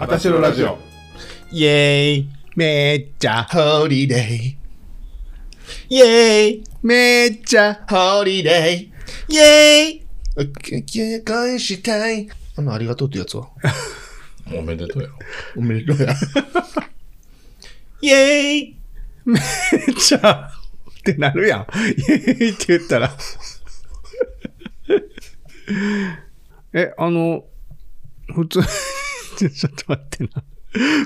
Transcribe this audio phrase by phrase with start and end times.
[0.00, 0.78] あたしろラジオ。
[1.50, 4.54] イェーイめっちゃ、ホリデ
[5.88, 8.90] イェーイめっちゃ、ー、ホリデ
[9.28, 10.54] イェーイー。
[10.84, 12.28] 結婚したい。
[12.56, 13.48] あの、ありがとうってやつは？
[14.54, 15.08] おめでとうよ。
[15.56, 16.14] おめでとうや。
[18.00, 18.76] イェーイ
[19.24, 19.40] めっ
[19.98, 20.48] ちゃ、
[21.00, 21.60] ってなるやん。
[21.62, 23.10] イェーイって言ったら。
[26.72, 27.46] え、あの、
[28.32, 28.60] 普通、
[29.38, 30.30] ちょっと待ってな。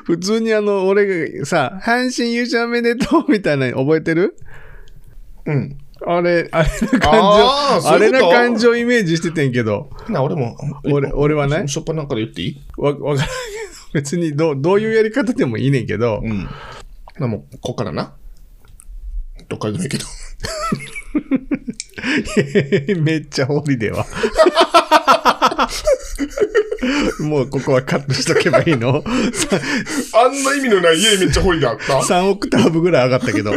[0.04, 4.36] 普通にあの、俺がさ、阪神優勝おめでとうみたいなの覚えてる？
[5.46, 5.78] うん。
[6.04, 10.56] あれ、あれな感情、ああれな感情イメージしててんけど、な、俺も。
[10.84, 11.68] 俺俺はね？
[11.68, 12.60] しょっぱなんから言っていい？
[12.76, 13.28] わ、わからんけど、
[13.94, 16.48] 別にどう、どういうやり方でもいいねんけど、うん。
[17.20, 18.14] な、もう、こっからな。
[19.48, 20.04] どっからでもいいけど。
[23.00, 24.06] めっちゃホリデーは。
[27.20, 29.02] もうここはカットしとけばいいの？
[29.04, 33.52] あんな意味のない家めっちゃホリであった ?3 オクターブぐらい上がったけど。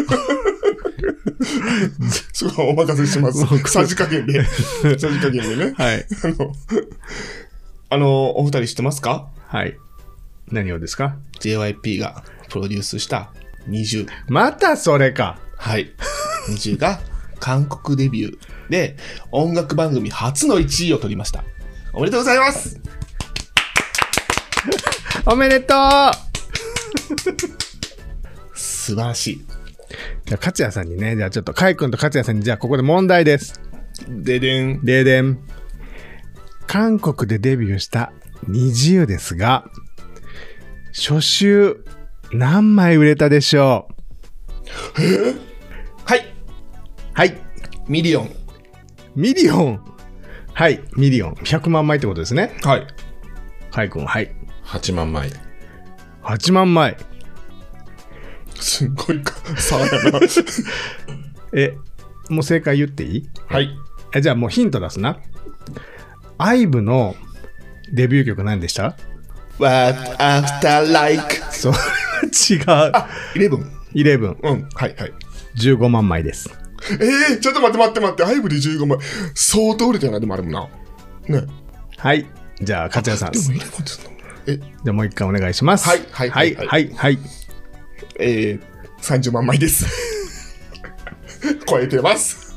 [2.34, 3.46] すごいお任せします。
[3.68, 4.44] さじ加減で。
[4.46, 5.74] さじ加減でね。
[5.78, 6.06] はい。
[6.24, 6.54] あの、
[7.90, 9.28] あの、お二人知ってますか？
[9.48, 9.78] はい。
[10.52, 13.32] 何をですか ?JYP がプロデュースした
[13.70, 14.08] 20。
[14.28, 15.40] またそれか。
[15.58, 15.92] はい。
[16.50, 17.00] 20が
[17.46, 18.40] 韓国デビュー
[18.72, 18.98] で
[19.30, 21.44] 音楽番組初の1位を取りました。
[21.94, 22.82] おめでとうございます
[25.28, 25.78] おめでとう
[28.56, 29.46] 素晴らしい。
[30.26, 33.62] じゃあ、勝也さんにね、じゃあちょっと、カイ君と勝也さんに、じゃあここで問題です。
[34.10, 34.84] ででん。
[34.84, 35.38] ででん。
[36.66, 38.12] 韓国でデビューした
[38.50, 39.66] 20ですが、
[40.94, 41.86] 初週
[42.32, 43.88] 何枚売れたでしょ
[44.98, 45.02] う？
[45.02, 45.55] はい。
[47.16, 47.36] はい。
[47.88, 48.30] ミリオン。
[49.16, 49.80] ミリオン。
[50.54, 50.82] はい。
[50.98, 51.34] ミリオン。
[51.36, 52.56] 100万枚ってことですね。
[52.64, 52.88] はい。
[53.72, 54.32] カイ君、はい。
[54.66, 55.32] 8万枚。
[56.24, 56.98] 8万枚。
[58.60, 60.20] すごいか、さあやな。
[61.54, 61.74] え、
[62.30, 63.30] もう正解言っていい？
[63.48, 63.70] はい。
[64.14, 65.20] えじゃあもうヒント出すな。
[66.38, 67.16] IVE の
[67.94, 68.96] デビュー曲何でした
[69.60, 71.36] ？What after like?
[71.52, 71.84] それは
[72.24, 73.48] 違う。
[73.50, 73.66] 11。
[73.94, 74.38] 11。
[74.42, 74.70] うん。
[74.74, 75.14] はいはい。
[75.58, 76.50] 15万枚です。
[76.92, 78.24] えー、ちょっと待って待って待って。
[78.24, 78.98] アイブリ15枚。
[79.34, 80.68] 相当売れたよな、でもあれもな。
[81.28, 81.48] ね。
[81.98, 82.26] はい。
[82.62, 83.32] じゃあ、勝也さん。
[83.32, 83.46] でも
[84.46, 85.88] じゃあもう一回お願いします。
[85.90, 87.20] はいはいははいいはいはい。
[88.20, 88.62] えー、
[89.02, 89.86] 30万枚です。
[91.68, 92.56] 超えてます。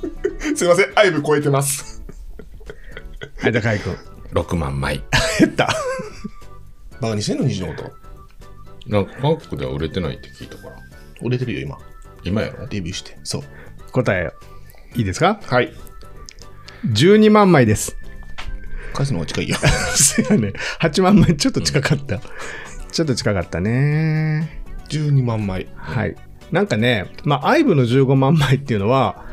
[0.54, 2.02] すいません、アイブ超えてます。
[3.38, 3.96] はい、じゃあ、カイ君。
[4.32, 5.02] 6万枚。
[5.38, 5.68] 減った。
[7.00, 7.84] バカにしてんの、虹の音。
[8.86, 10.76] なんか韓国では売れてないって聞いたから。
[11.22, 11.78] 売れてるよ、今。
[12.24, 12.66] 今やろ？
[12.66, 13.18] デビューして。
[13.24, 13.42] そう。
[13.92, 14.32] 答え、
[14.96, 15.40] いいですか？
[15.46, 15.72] はい。
[16.86, 17.96] ?12 万枚です。
[18.94, 19.56] 返すのが近いよ。
[19.94, 20.52] すよね。
[20.80, 22.20] 8万枚ちょっと近かった。
[22.90, 24.62] ちょっと近かったね。
[24.88, 25.68] 12万枚。
[25.76, 26.16] はい。
[26.50, 29.24] なんかね、まあ、アイブの15万枚っていうのは、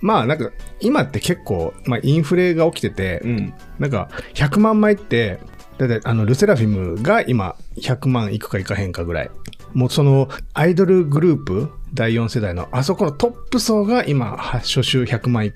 [0.00, 0.50] まあなんか
[0.80, 3.54] 今って結構、まあ、インフレが起きてて、うん。
[3.78, 5.38] なんか100万枚って、
[5.78, 9.30] だってあのルセラフィムが今100万いくかいかへんかぐらい。
[9.72, 15.52] もうそのアイドルグループ第4世代のあそこのトップ層が今は初週100万いっ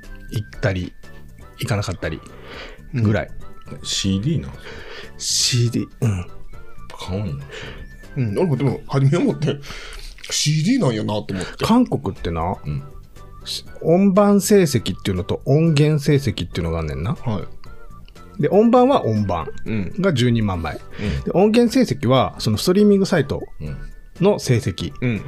[0.61, 0.93] たり
[1.59, 2.21] いかなかったり
[2.95, 3.31] ぐらい。
[3.83, 4.53] ?CD なん
[5.17, 6.27] CD、うん。
[6.99, 7.35] 買うんや
[8.17, 8.39] うん。
[8.39, 9.59] 俺もでも、初め思って、
[10.31, 11.65] CD なんやなと思って。
[11.65, 12.83] 韓国ってな、うん
[13.81, 17.15] 音盤成績っていうのと音源成績っていうのがあんねんな。
[17.15, 17.47] は
[18.39, 19.71] で、音盤は音盤い。
[19.71, 19.95] うん。
[19.99, 20.79] が12万枚。
[21.01, 23.77] うんで音源成績はそのストリーミングサイトうん。
[24.21, 24.93] の成績。
[25.01, 25.23] うん。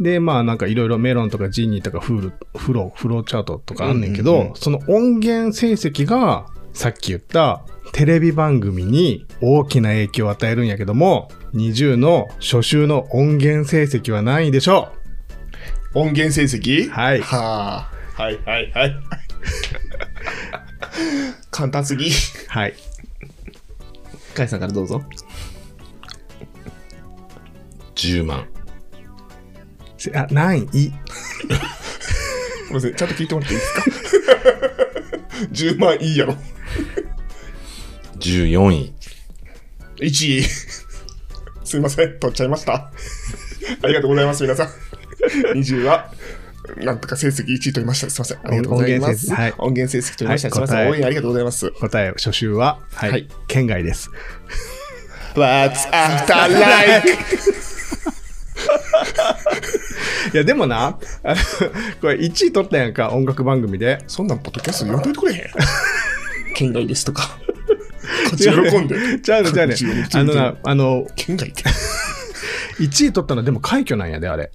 [0.00, 14.88] で、まあなんかいろいろメロンとかジーニーとかフール、フロー、フローチャートとかあんねんけど、うんうんうんその音源成績がさっき言ったテレビ番組に大きな影響を与えるんやけども、20の初週の音源成績は何位でしょ
[15.94, 16.88] 音源成績？
[16.88, 17.94] はいはあ。
[18.20, 18.96] はいはいはい。
[21.50, 22.06] 簡単すぎ。
[22.06, 22.10] う
[22.48, 22.74] はい。
[24.34, 25.02] カイさんからどうぞ。
[27.94, 28.46] 10万。
[30.10, 30.88] せあ、何位す
[32.70, 33.82] いませ ん、ちゃんと聞いてもらっていいですか
[35.76, 36.36] ?10 万いいやろ。
[38.18, 38.94] 14位。
[39.96, 40.42] 1位。
[40.42, 42.74] すいません、取っちゃいました。
[43.82, 44.68] ありがとうございます、皆さん。
[45.54, 46.12] 20は、
[46.76, 48.10] なんとか成績1位取りました。
[48.10, 48.38] すいません。
[48.44, 49.30] ありがとうございます。
[49.30, 50.48] 音源成績はい音源成績取りました。
[50.48, 50.76] はいすいません。
[50.76, 51.70] 答え応援ありがとうございます。
[51.70, 54.10] 答え、初週は、はい、はい県外です。
[55.34, 57.63] What's after like?
[60.34, 60.98] いや、でもな、
[62.02, 64.02] これ1位取ったやんか、音楽番組で。
[64.08, 65.50] そんなんポッドキャスト読んどいてくれへん。
[66.54, 67.38] 県外ですとか。
[68.34, 69.20] っち喜んで。
[69.20, 69.76] ちゃうの、ちゃうね。
[70.12, 71.62] あのな、あの、県外って。
[72.80, 74.50] 1位取ったのはでも快挙なんやで、あれ。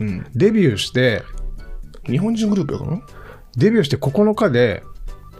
[0.00, 0.26] うん。
[0.34, 1.22] デビューして、
[2.06, 3.02] 日本人グループやからな。
[3.58, 4.82] デビューして9日で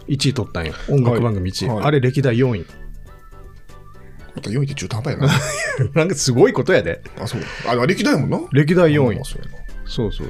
[0.07, 0.73] 1位取ったんよ。
[0.87, 1.67] 音楽番組1位。
[1.69, 2.65] はいはいあれ歴代4位。
[4.35, 5.33] また4位って中途半端やな。
[5.95, 7.01] なんかすごいことやで。
[7.19, 7.41] あ、そう。
[7.67, 8.39] あ、歴代やもんな。
[8.51, 9.62] 歴代4位あ。
[9.93, 10.29] そうそう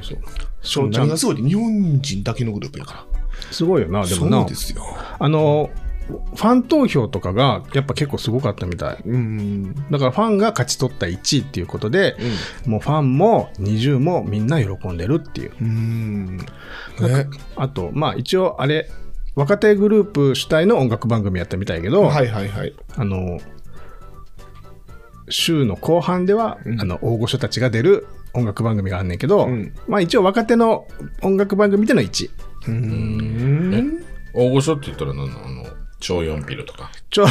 [0.62, 3.06] そうがすごい日本人だけのグループやから。
[3.52, 4.50] すごいよな、でもなそう。
[4.50, 4.84] ですよ。
[5.20, 5.70] あの、
[6.08, 8.98] ファン投票とかがやっぱ結構すごかったみたい。
[9.06, 9.74] うん。
[9.90, 12.18] だからファンが勝ち取った1位っていうことで、
[12.66, 15.52] もうファンも20もみんな喜んでるっていう。
[15.62, 16.38] うん。
[16.38, 16.46] ね。
[17.56, 18.90] あと、まあ一応あれ、
[19.36, 22.76] 若手グループ主体の音楽番組やったみたいやけど、はいはいはい。
[22.98, 23.40] あの、
[25.30, 30.88] 週の後半では、うんあの大御所たちが出る音楽番組があんねんけど、うんまあ一応若手の
[31.22, 32.32] 音楽番組での1位。
[32.68, 34.04] うん。
[34.34, 35.46] 大御所って言ったら何なの？
[35.46, 35.66] あの、
[36.00, 36.92] 超4ピルとか。
[37.10, 37.26] ちょ、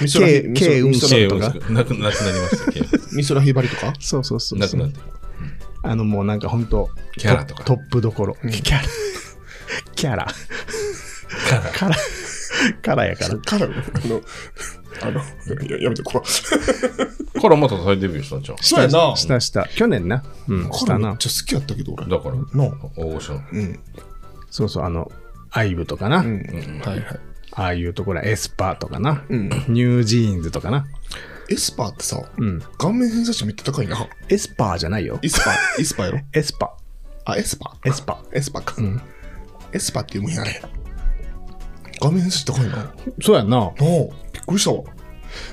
[0.00, 1.44] 美空ひ K、K 運美空送とか。
[1.48, 3.16] なくなくなりました。
[3.16, 3.92] 美空 ひばりとか？
[4.00, 5.00] そうそうそうそうなくなって。
[5.84, 8.36] あのもうなんか本当キャラとかトップどころ。
[8.42, 8.82] キャラ。
[9.94, 10.26] キャラ。
[11.48, 11.96] キャラカラ。
[12.82, 13.36] カラやから。
[13.38, 13.74] からの、
[15.00, 15.20] あの、
[15.68, 16.22] ややめてこ
[17.48, 18.58] ら また再デビューしたんじゃん。
[18.60, 19.16] そうやな。
[19.16, 19.68] したした。
[19.68, 20.22] 去年な。
[20.48, 21.08] うん、したな。
[21.10, 22.06] めっちゃ好きやったけど、俺。
[22.06, 23.40] だから、な大御所。
[23.52, 23.80] うん。
[24.50, 25.10] そうそう、あの、
[25.50, 26.18] アイブとかな。
[26.18, 26.36] うん。
[26.84, 27.04] はいはい。
[27.54, 29.24] ああいうところ、エスパーとかな。
[29.28, 29.48] うん。
[29.68, 30.86] ニュージーンズとかな。
[31.50, 32.62] エスパーってさ、うん。
[32.78, 34.06] 顔面偏差値めっちゃ高いな。
[34.28, 35.18] エスパーじゃないよ。
[35.22, 36.20] エスパー、エスパーやろ？
[36.32, 36.76] エスパ
[37.24, 37.88] あ、エスパー。
[37.88, 38.38] エスパー。
[38.38, 38.80] エスパーか。
[38.80, 39.02] ん
[39.72, 40.62] エスパーって読むんやね。
[42.00, 42.94] 顔面偏差値高いな。
[43.20, 43.70] そうやんな。
[43.78, 43.84] び
[44.42, 44.82] っくりしたわ。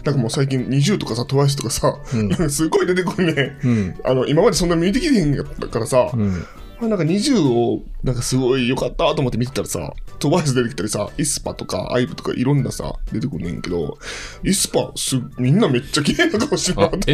[0.03, 3.57] なんかもう最近 NiziUとかさ、トワイスとかさ、なんかすごい出てくるね。
[3.63, 3.95] うん。
[4.03, 6.45] あの、今までそんな見てきてへんかったからさ、うん。
[6.81, 13.97] あなんか NiziUを、なんかすごい良かったと思って見てたらさ、トワイス出てきたりさ、イスパとかアイブとかいろんなさ、出てくるねんけど、
[14.43, 17.11] イスパ、す、みんなめっちゃ綺麗な顔してるなあと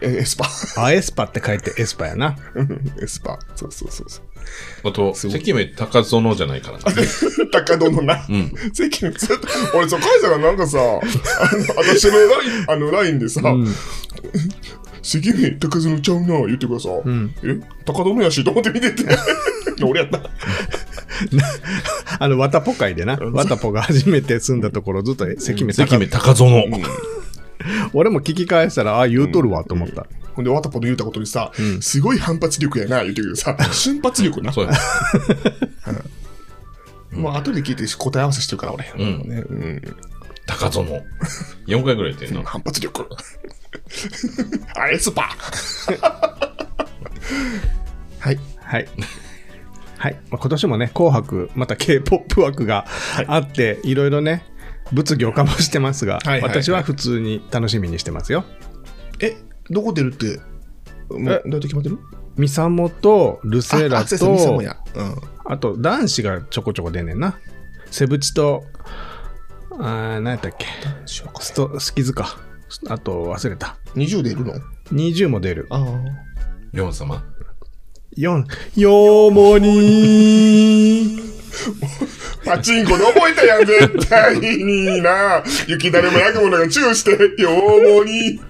[0.00, 0.46] エスパ。
[0.76, 2.36] あ、エスパって書いてエスパやな。
[2.54, 3.38] う んエスパ。
[3.54, 4.24] そうそうそうそう。
[4.88, 6.84] あと、関目高園じゃないからな。
[7.52, 8.24] 高殿な。
[8.28, 8.52] うん。
[8.72, 11.00] 席にずっと、俺さ、カイさんがなんかさ、あの、
[11.76, 12.30] 私のライン、
[12.68, 13.74] あの、ラインでさ、うん。
[15.02, 19.04] 関目高園ちゃうな、言ってくださ、んえ高殿やし、と思って見てて。
[19.84, 20.20] 俺やった。
[22.18, 23.16] あの、ワタポ会でな。
[23.16, 26.70] ワタポが初めて住んだところずっと関目関目高園。
[27.92, 30.06] 俺も聞き返したら、あ、言うとるわと思った。
[30.34, 34.52] ほんで、ワタポの言うたことにさ、すごい反発力やな、言ってくるけどさ、瞬発力な。
[34.52, 34.72] そうや。
[37.12, 38.92] もう後で聞いて答え合わせしてるから、俺。
[38.96, 39.82] うん
[40.46, 41.04] 高園。
[41.66, 42.42] 4回ぐらい言ってんな。
[42.44, 43.06] 反発力。
[44.74, 45.36] あれ、スパ
[48.18, 48.40] はい。
[48.62, 48.88] はい。
[49.98, 50.16] はい。
[50.30, 52.86] まあ、今年もね、紅白、また K-POP 枠が
[53.26, 54.44] あって、いろいろね、
[54.92, 58.44] 物議をかもしてますが、はいはいはい私は普通に楽しみにしてますよ。
[59.20, 59.36] え、
[59.70, 60.40] どこ出るって、
[61.10, 61.98] もう、どうやって決まってる？
[62.36, 64.76] ミサモとルセラああそうそうミサとモ、や。
[64.94, 65.14] うん。
[65.44, 67.38] あと男子がちょこちょこ出んねんな。
[67.90, 68.64] セブチと、
[69.72, 70.66] あー何やったっけ？
[71.06, 72.38] スト、スキズか。
[72.88, 73.76] あと忘れた。
[73.96, 74.54] 20出るの
[74.92, 75.66] ？20も出る。
[75.70, 75.86] ああ。
[76.72, 77.24] ヨン様。
[78.16, 78.44] 4、
[78.80, 81.18] よもに
[82.44, 85.42] パチンコで覚えたやん、絶対にな。
[85.66, 87.10] 雪だるま焼くものがチューして、
[87.42, 88.40] よーもに。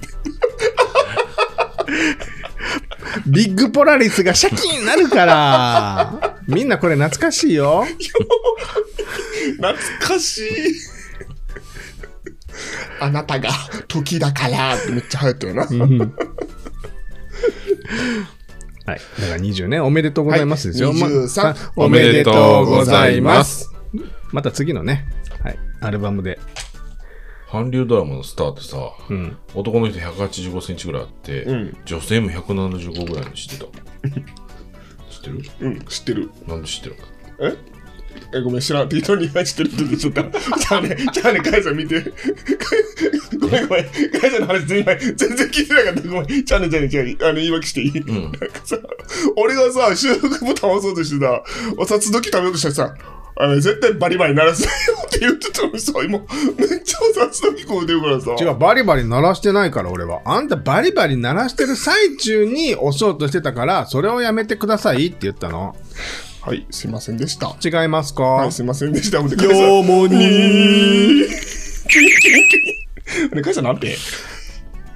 [3.27, 6.37] ビッグポラリスがシャキになるから。
[6.47, 7.87] みんなこれ懐かしいよ。
[9.57, 10.45] 懐かしい。
[13.01, 13.51] あなたが
[13.87, 15.67] 時だからってめっちゃ流行ったよな。
[18.89, 19.01] はい。
[19.21, 20.89] だから20ね、おめでとうございますですよ。
[20.89, 23.71] はいま23おめでとうございます。
[24.33, 25.05] また次のね、
[25.45, 26.39] はい、アルバムで。
[27.51, 28.79] 韓流ドラマのスターってさ、
[29.11, 29.37] うん。
[29.55, 33.67] 男の人185センチぐらいあって、うん女性も175ぐらいにしてた。
[35.11, 35.43] 知ってる？
[35.61, 36.31] うん、知ってる。
[36.47, 36.97] なんで知ってる
[37.41, 37.57] え？
[38.33, 38.87] え、ごめん、知らん。
[38.87, 40.23] って人に知ってるって言っちゃった。
[40.59, 42.13] じゃあね、じゃあね、カイさん見て。
[43.39, 43.85] ごめんごめん。
[44.21, 46.01] カイさんの話全然全然聞いてなかった。
[46.03, 46.45] ごめん。
[46.45, 48.79] じゃあね、じゃあね、じゃあね、あの、言い訳していい、んなんかさ、
[49.37, 51.43] 俺がさ、収録ボタン押そうとしてた、
[51.77, 52.95] お札時食べようとしたらさ、
[53.41, 58.35] あの、絶対バリバリ鳴らすなよって言ってたのにさ、今、めっちゃお札時こうてるからさ。
[58.39, 60.21] 違う、バリバリ鳴らしてないから、俺は。
[60.25, 65.77] あんたバリバリ鳴らしてる最中に押そうとしてたから、それをやめてくださいって言ったの。
[66.41, 67.57] はい、すいませんでした。
[67.63, 69.19] 違いますか、はい、すいませんでした。
[69.21, 71.29] よーもにー。
[73.35, 73.97] ね、カイさんなんて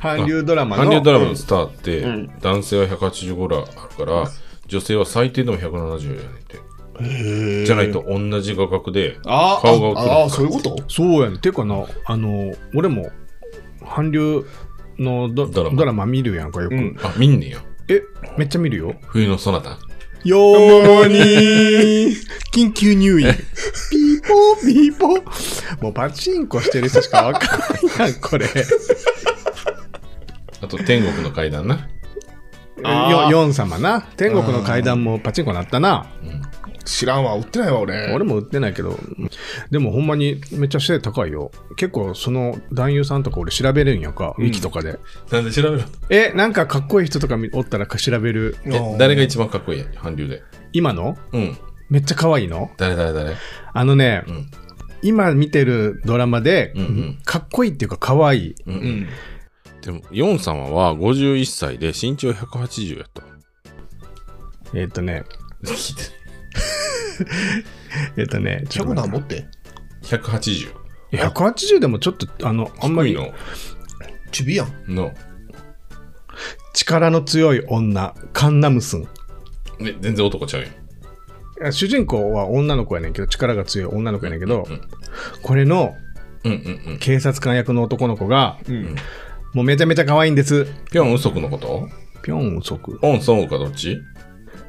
[0.00, 0.82] 韓流ドラマの。
[0.82, 4.30] 韓流ドラマのスターって、ん男性は185ぐらいあるから、
[4.66, 7.64] 女性は最低でも170やねんて。
[7.64, 10.76] じゃないと同じ画角で、顔がああー、そういうこと？
[10.88, 11.38] そうやね。
[11.38, 13.10] ていうかな、あの、俺も、
[13.94, 14.44] 韓流
[14.98, 16.74] のドドラマドラマ見るやんか、よく。
[16.74, 17.58] うんあ、見んねや。
[17.88, 18.02] え、
[18.36, 18.94] めっちゃ見るよ。
[19.06, 19.78] 冬のそなた。
[20.24, 22.16] よーにー
[22.52, 23.26] 緊急入院。
[23.90, 25.82] ピーポー、ピーポー。
[25.82, 27.60] もうパチンコしてる人しかわかん
[27.98, 28.46] ないやん、これ。
[30.60, 31.88] あと、天国の階段な。
[32.84, 34.02] あーよヨン様な。
[34.16, 36.06] 天国の階段もパチンコなったな。
[36.84, 38.12] 知らんわ、売ってないわ、俺。
[38.14, 38.98] 俺も売ってないけど、
[39.70, 41.50] でもほんまにめっちゃ背高いよ。
[41.76, 44.98] 結構その男優さんとか俺調べるんやんか、ウィキとかで。
[45.30, 48.56] なんで調べるのえ、なんかかっこいい人とか見おったら調べる？
[48.64, 49.84] え、誰が一番かっこいい？
[49.84, 50.42] 韓流で。
[50.72, 51.16] 今の？
[51.32, 51.56] うん。
[51.88, 52.70] めっちゃ可愛いの？
[52.78, 53.36] 誰誰誰？
[53.72, 54.50] あのね、うん。
[55.02, 58.54] 今見てるドラマで、うんうんかっこいいっていうか可愛い。
[58.66, 58.74] うん。
[58.74, 59.08] うん。
[59.82, 63.22] でも、ヨン様は51歳で身長180やった。
[64.74, 65.24] えっ、とね、
[68.16, 69.44] えっ、とね、ちょっと100待って何持って
[70.02, 70.72] ？180。
[71.12, 73.32] 180でもちょっと、あの、あんまりの。
[74.30, 74.94] チビやん。
[74.94, 75.12] の。
[76.74, 79.02] 力の強い女、カンナムスン。
[79.78, 80.62] ね、全然男ちゃう
[81.60, 81.72] やん。
[81.72, 84.80] 主人公は女の子やねんけど、力が強い女の子やねんけど、うん
[85.42, 85.94] これの
[86.44, 86.54] うんう
[86.88, 86.98] んうん。
[86.98, 88.96] 警察官役の男の子が、うん。
[89.52, 90.66] もうめちゃめちゃ可愛いんです。
[90.90, 91.88] ピョンウソクのこと？
[92.22, 92.98] ぴょんうそく。
[93.02, 94.00] オンソンウかどっち？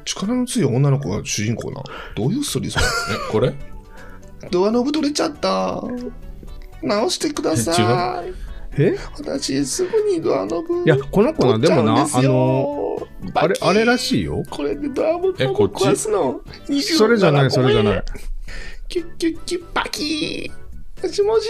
[0.04, 1.82] 力の強い女の子が主人公な。
[2.14, 2.88] どういうストーリーそれえ、
[3.30, 3.54] これ？
[4.50, 5.82] ドアノブ取れちゃった。
[6.82, 8.32] 直してください。
[8.76, 10.82] え私、すぐにドアノブ。
[10.84, 12.98] いや、この子な、でもな、あの、の
[13.34, 14.42] あれ、あれらしいよ。
[14.50, 15.84] これでドアノブえこっち？
[15.84, 16.40] 壊すの。
[16.68, 18.04] 27それじゃない、それじゃない。
[18.88, 21.06] キュッキュッキュッパキー。
[21.06, 21.48] もしもし。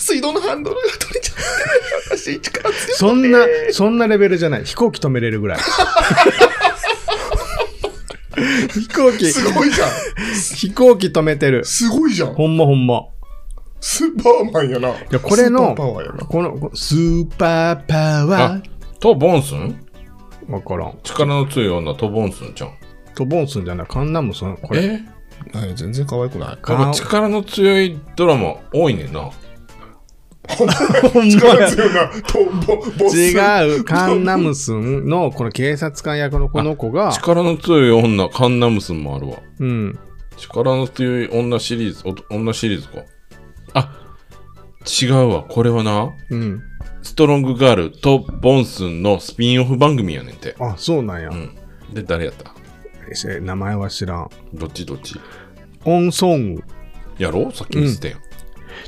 [0.00, 2.16] 水道のハンドルが取れちゃって。
[2.16, 2.92] 私、力強くて。
[2.94, 3.38] そんな、
[3.72, 4.64] そんなレベルじゃない。
[4.64, 5.58] 飛行機止めれるぐらい。
[8.68, 9.88] 飛行機、すごいじゃん。
[10.56, 11.64] 飛行機止めてる。
[11.64, 12.34] すごいじゃん。
[12.34, 13.02] ほんまほんま。
[13.80, 14.88] スーパーマンやな。
[14.90, 16.24] いやこれのスーパーパワーやな。
[16.24, 17.94] この、スーパーパ
[18.26, 18.62] ワあ、
[18.98, 20.52] とボンスンー。
[20.52, 20.98] わからん。
[21.02, 22.72] 力の強い女とボンスンちゃん。
[23.14, 23.86] とボンスンじゃない。
[23.86, 24.56] カンナムスン。
[24.56, 24.84] これ。
[24.84, 25.00] え？
[25.56, 26.56] はい全然可愛くない。
[26.56, 29.30] かやっぱ力の強いドラマ多いねんな。
[30.48, 31.70] ほ強いな。
[32.26, 33.16] とボボス。
[33.16, 33.84] 違う。
[33.84, 39.36] カンナムスンのこの警察官役のこの子が、 力の強い女、カンナムスンもあるわ。
[39.60, 39.98] うん。
[40.36, 43.02] 力の強い女シリーズ、お女シリーズか。
[43.74, 43.92] あ、
[45.02, 45.42] 違うわ。
[45.42, 46.62] これはな、うん。
[47.02, 50.54] ストロングガールとボンスンのスピンオフ番組やねんて。
[50.58, 51.34] あ、そうなんやう。
[51.34, 51.56] ん。
[51.92, 52.52] で、誰やった？
[53.30, 54.30] え名前は知らん。
[54.54, 55.18] どっちどっち？
[55.84, 56.64] オンソング。
[57.18, 57.52] やろう？
[57.56, 58.16] さっき見せてよ。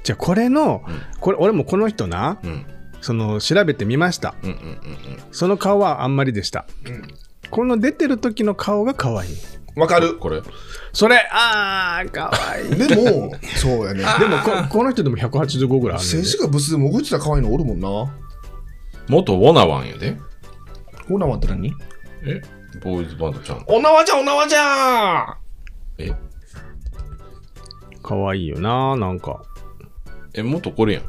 [0.02, 0.82] じゃあこれの、
[1.20, 2.66] これ、俺もこの人な、うん。
[3.00, 4.34] その、調べてみました。
[4.42, 4.78] うんうんうんうん。
[5.32, 6.66] その顔はあんまりでした。
[7.50, 9.36] この出てる時の顔が可愛い。
[9.76, 10.16] わかる？
[10.18, 10.42] これ。
[10.92, 12.70] それ、あー、可愛い。
[12.88, 14.04] でも、そうやね。
[14.18, 16.40] でもこ、この人でも185ぐらいある静止。
[16.40, 17.88] 画ブスでも動いてたら可愛いのおるもんな。
[19.08, 20.16] 元ウォナワンやで。
[21.08, 21.72] ほなわって何？
[22.24, 22.40] え？
[22.82, 23.64] ボーイズバンドちゃん。
[23.66, 25.36] おなわじゃん、おなわじゃ
[25.98, 26.12] え？
[28.02, 29.42] 可愛いよな、なんか。
[30.34, 31.02] え、元これやん。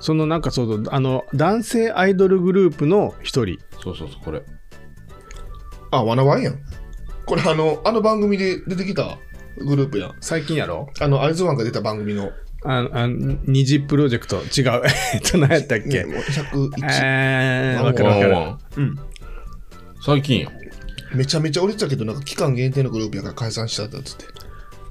[0.00, 3.58] そのなんかそう、あの、男性アイドルグループの一人。
[3.82, 4.42] そうそうそう、これ。
[5.90, 6.58] あ、わなわんやん。
[7.24, 9.18] これあの、あの番組で出てきた
[9.58, 10.14] グループやん。
[10.20, 10.88] 最近やろ？
[11.00, 12.30] あの、アイズワンが出た番組の。
[12.64, 14.36] ああ二次プロジェクト。
[14.36, 14.82] 違う。
[15.14, 16.70] えっと、何やったっけ、ね、もう101。
[16.92, 18.82] えー、わかるわかる。
[18.82, 18.98] うん。
[20.04, 20.52] 最近やん。
[21.16, 24.24] めちゃめちゃ売れてたけど、なんか期間限定のグループやから解散しちゃったっつって。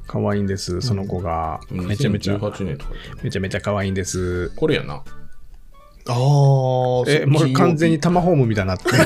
[0.08, 1.60] 可愛いんです、その子が。
[1.72, 2.92] めちゃめちゃ、2018年とか。
[3.24, 4.50] めちゃめちゃ可愛いんです。
[4.56, 5.04] これやな。
[6.08, 8.98] あー、え、もう完全にタマホームみたいになって る。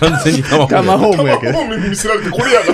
[0.00, 1.52] 完全にタマホタマホームやけど。
[1.52, 2.66] ホーム見せられてこれやな、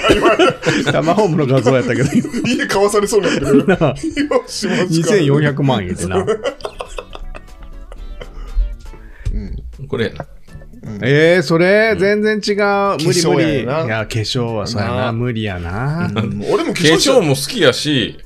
[0.84, 0.92] 今。
[0.92, 2.08] タマホームの画像やったけど、
[2.46, 3.66] 家買わされそうになってる。
[3.66, 5.14] なあ今、しますか。
[5.14, 6.24] 2400万円でな。
[9.88, 10.26] これやな。
[11.02, 12.96] えー、それ、全然違う。
[13.04, 13.62] 無理無理。
[13.62, 15.12] いや化粧はそうやなな。
[15.12, 16.10] 無理やな。
[16.14, 18.18] うん俺も化化粧粧も好きやし、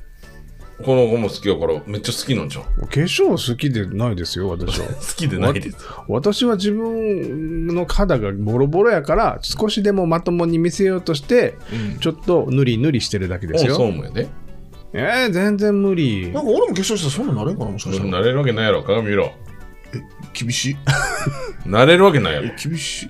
[0.83, 2.63] この子も好きやから、めっちゃ好きなんじゃん。
[2.63, 4.87] 好化粧好きでないですよ、私は。
[5.15, 5.77] きでないです。
[6.07, 11.55] 私は自分の肌がボロボロやから、少しでもまともに見せようとして、
[11.99, 13.77] ちょっと塗り塗りしてるだけですよ。
[13.77, 14.27] ームやで。
[14.93, 16.45] えー、全然無理なん。
[16.45, 18.11] か俺も化粧したらそんななれんかなもしかしたら。
[18.11, 19.31] なれるわけないやろ、鏡見ろ。
[20.37, 20.77] 厳しい。
[21.65, 22.55] なれるわけないやろえ。
[22.61, 23.03] 厳し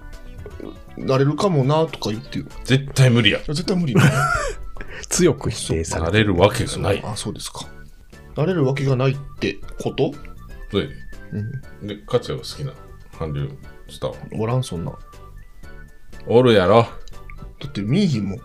[0.98, 1.01] い。
[1.01, 2.46] なれるかもなとか言ってよ。
[2.63, 3.39] 絶対無理や。
[3.48, 4.01] 絶対無理だ。
[5.10, 7.01] 強く否定されてなれるわけがない。
[7.05, 7.67] あ、そうですか。
[8.36, 10.12] なれるわけがないってこと？
[10.72, 10.93] そうやで
[11.81, 11.88] うん。
[11.88, 12.74] で、勝也が好きな？
[13.17, 13.51] 韓流
[13.89, 14.15] スターは？
[14.34, 14.91] おらん、そんな。
[16.25, 16.88] おるやろ。
[17.60, 18.39] だって見いひんもん。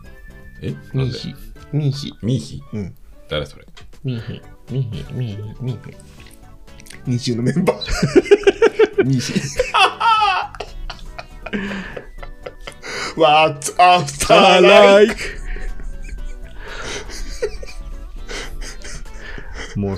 [0.62, 1.10] えなんで？
[1.10, 1.34] ミーヒ。
[1.72, 2.14] ミーヒ。
[2.22, 2.38] ミー？
[2.38, 2.94] ヒうん。
[3.28, 3.66] 誰それ？
[4.04, 4.42] ミーヒ。
[4.70, 5.12] ミーヒ。
[5.14, 5.62] ミーヒ。
[5.62, 5.96] ミーヒ。
[7.06, 7.78] 二中のメンバー。
[9.04, 9.32] ミーヒ。
[13.16, 15.42] What's after life?
[19.76, 19.96] もう、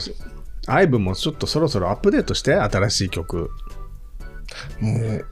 [0.67, 3.51] アイブもちょっとそろそろアップデートして、新しい曲。
[4.81, 5.27] もう、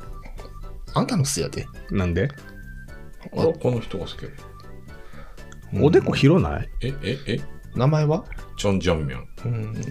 [0.94, 1.66] あんたのせいやで。
[1.90, 2.30] なんで
[3.34, 4.16] あこの人が好き
[5.80, 7.40] おでこ広ないえええ
[7.74, 8.24] 名前は
[8.58, 9.74] チョン・ジョンミョンうん。
[9.74, 9.90] チ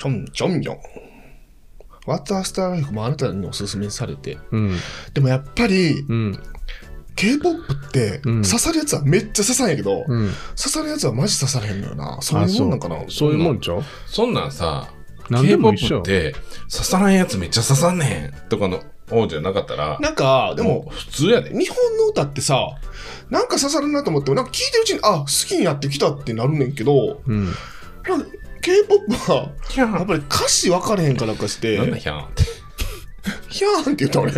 [0.00, 0.76] ョン、チョンミョン。
[2.06, 4.38] What's after life もあなたにおすすめされて。
[4.50, 4.76] うん。
[5.12, 6.38] でもやっぱり、うん。
[7.16, 10.30] K-POP って、うん刺さるやつはめっちゃ刺さんやけど、うん。
[10.56, 12.18] 刺さるやつはマジ刺されへんのよな。
[12.20, 12.96] そういうもんなんかな。
[12.96, 13.82] あそういうもんちゃう？
[14.06, 14.88] そんなんさ
[15.28, 16.34] K-POP 緒って
[16.70, 22.58] 刺さらんやつめっちゃ刺さんねんとかの王じゃなかったらなんか、でも、普通やで日本の歌ってさ、
[23.30, 27.44] なんか刺さるなと思っても、なんか聞いてるうちに、あ、好きになってきたってなるねんけど、うん。
[27.44, 28.26] なんか
[28.64, 32.42] K-POP は、やっぱり歌詞分かれへんかなんかして、なんだヒャンって
[33.50, 34.32] ヒャーンって言った俺。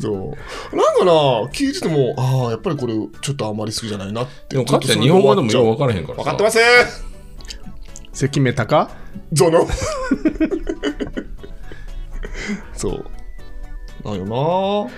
[0.00, 0.36] そ
[0.72, 0.76] う。
[0.76, 1.12] なんかな、
[1.52, 4.56] 聞いてても、ああ、やっぱりこれ、ちょっとあんまり好きじゃないなって。
[4.56, 6.58] でもかつて日本語でもよう分からへんから分かってます
[8.12, 8.90] 関目高
[9.32, 9.68] ゾノ
[12.74, 13.04] そう。
[14.04, 14.90] なんよな好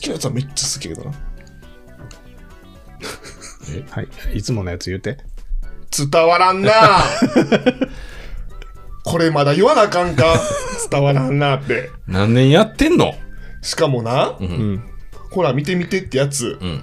[0.00, 1.16] きなやつはめっちゃ好きやけどな。
[3.90, 4.08] はい。
[4.34, 5.18] いつものやつ言うて。
[5.96, 6.72] 伝わらんな
[9.04, 10.40] これまだ言わなあかんか
[10.90, 11.90] 伝わらんなって。
[12.06, 13.14] 何年やってんの？
[13.62, 14.84] しかもな、ううんん。
[15.30, 16.82] ほら見て見てってやつ、うん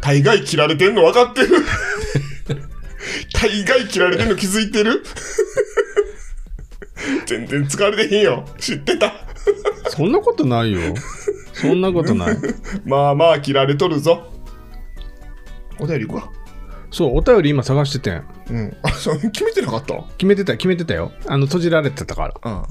[0.00, 1.48] 大概切られてんの分かってる
[3.34, 5.02] 大概切られてんの気づいてる？
[7.26, 8.44] 全然疲れてへんよ。
[8.58, 9.12] 知ってた。
[9.88, 10.80] そんなことないよ。
[11.52, 12.36] そんなことない。
[12.84, 14.32] まあまあ切られとるぞ。
[15.80, 16.30] お便り行くわ。
[16.90, 18.24] そう、お便り今探しててん。
[18.50, 18.76] うん。
[18.82, 21.12] あ、そう決めてなかった決めてた、決めてたよ。
[21.26, 22.50] あの、閉じられてたから。
[22.52, 22.62] うん。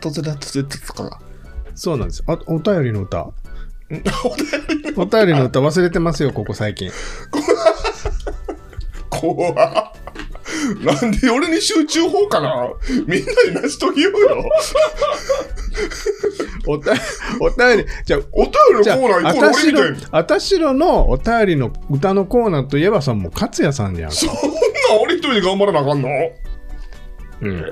[0.00, 1.20] 突然突然たから。
[1.74, 2.24] そうなんです。
[2.26, 3.32] あ、お便りの歌。
[3.88, 4.46] う んお便
[4.82, 6.90] りお便りの歌忘れてますよ、ここ最近。
[9.10, 9.54] 怖っ
[10.84, 12.68] なんで俺に集中法かな
[13.06, 14.44] みんなに成し遂げようよ。
[16.66, 16.92] おた
[17.40, 24.10] お便り、じゃあ、お便りのコーナーあ、イコールあたしろ俺みたいに。、あたしろのお便りの歌のコーナーといえばさ、もう勝也さんじゃん。
[24.10, 24.34] そんな
[25.02, 26.08] 俺一人で頑張らなあかんの？
[27.42, 27.58] うん。
[27.58, 27.62] え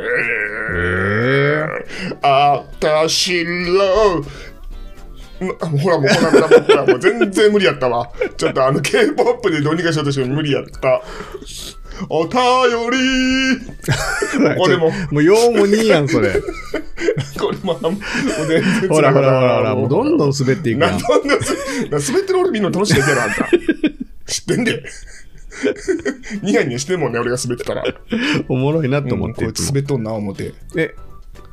[0.71, 4.23] えー、あたしろ。
[5.41, 6.39] なほらもうほらほ
[6.73, 8.09] らもう全然無理やったわ。
[8.37, 11.03] ちょっとあの K-POP でどうにかしようとしても無理やった。
[12.09, 12.33] お便
[12.91, 12.97] り。
[14.39, 14.91] ーこれも。
[15.11, 16.33] もう、ようもにいやん、それ。
[17.39, 17.97] これももう
[18.49, 20.91] 全然ほらほらほらほら、もうどんどんん滑っていくやん。
[20.93, 21.37] なんなんだ
[21.99, 23.49] な滑ってる俺見るの楽しいだけやろあんた。
[24.27, 24.83] 知ってんで
[26.43, 27.85] ニヤニヤしてんもんね俺が滑ってたら。
[28.49, 29.45] おもろいなと思うんって。
[29.45, 30.53] こいつ滑っとんな思って。
[30.77, 30.95] え、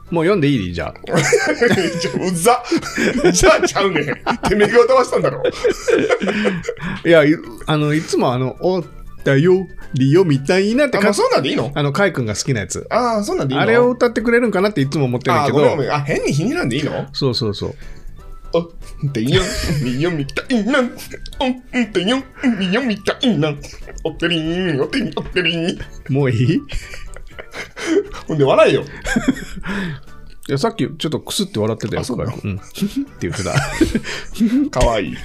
[0.10, 0.74] もう読んでいい？
[0.74, 0.94] じゃあ。
[1.06, 2.64] じゃあうざ。
[3.32, 4.06] じゃあちゃうねん。
[4.50, 5.44] てめえが歌わしたんだろ。
[7.06, 7.36] いや、い
[7.68, 8.84] あの、いつもあの、お
[9.24, 11.72] だよ、りよみたいなってまあ、そうなんでいいの？
[11.74, 12.88] あの、カイ君が好きなやつ。
[12.90, 13.64] ああそうなんでいいの？
[13.64, 17.08] あれを歌ってくれるんかなっていつも思ってるけどああ変に日になんでいいの？
[17.14, 17.76] そうそうそう。
[18.54, 19.42] おってよ
[19.82, 20.92] みよみたいなおん
[21.94, 22.22] てよ
[22.60, 23.54] みよみたいな
[24.04, 25.80] おってりんおってりんおってりん
[26.10, 26.62] もういいい
[28.28, 28.84] ほんで笑えよ
[30.50, 32.02] やさっきちょっとクスって笑ってたよ。
[32.02, 32.26] あそううん。
[32.26, 32.50] って
[33.22, 34.80] 言ってた。
[34.82, 35.18] かわいい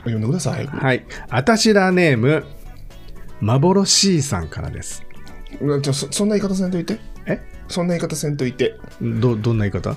[0.00, 1.06] 読んでくださいはい。
[1.30, 2.44] あたしらネーム、
[3.40, 5.04] 幻さんからです。
[5.60, 6.98] うんじゃあそそんな言い方せんといて。
[7.26, 7.40] え？
[7.68, 8.76] そんな言い方せんといて。
[9.00, 9.96] ど、どんな言い方？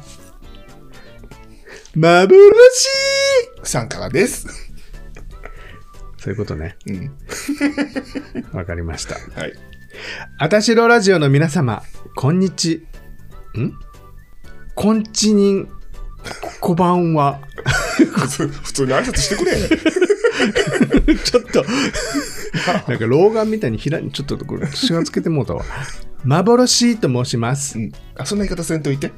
[1.96, 2.36] 幻
[3.64, 4.48] さんからです。
[6.18, 6.78] そういうことね。
[6.88, 7.12] うん。
[8.58, 9.16] わかりました。
[9.40, 9.54] はい。
[10.40, 11.84] あたしろラジオの皆様、
[12.16, 12.88] こんにち、
[13.58, 13.74] ん？
[14.74, 15.70] こんちにん、
[16.62, 17.42] こばんは。
[18.16, 19.52] 普通普通に挨拶してくれ
[21.24, 21.64] ちょっと、
[22.88, 25.64] なんか老眼みたいにひらちょっとこれ、しがつけてもうたわ。
[26.26, 27.82] 幻と申しますう。
[27.82, 29.12] んあそんな言い方せんといて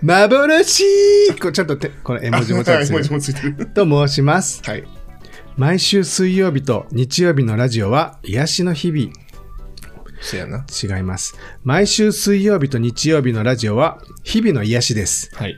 [0.00, 4.62] 幻これちょっとて、これ絵文字もちゃはいんと文字もついてると申します。
[4.64, 4.84] はい
[5.54, 9.12] 毎週水曜日と日曜日のラジオは癒しの日々。
[10.22, 11.36] せやな違います。
[11.62, 15.30] 毎週水曜日と日曜日のラジオは日々の癒しです。
[15.34, 15.56] はい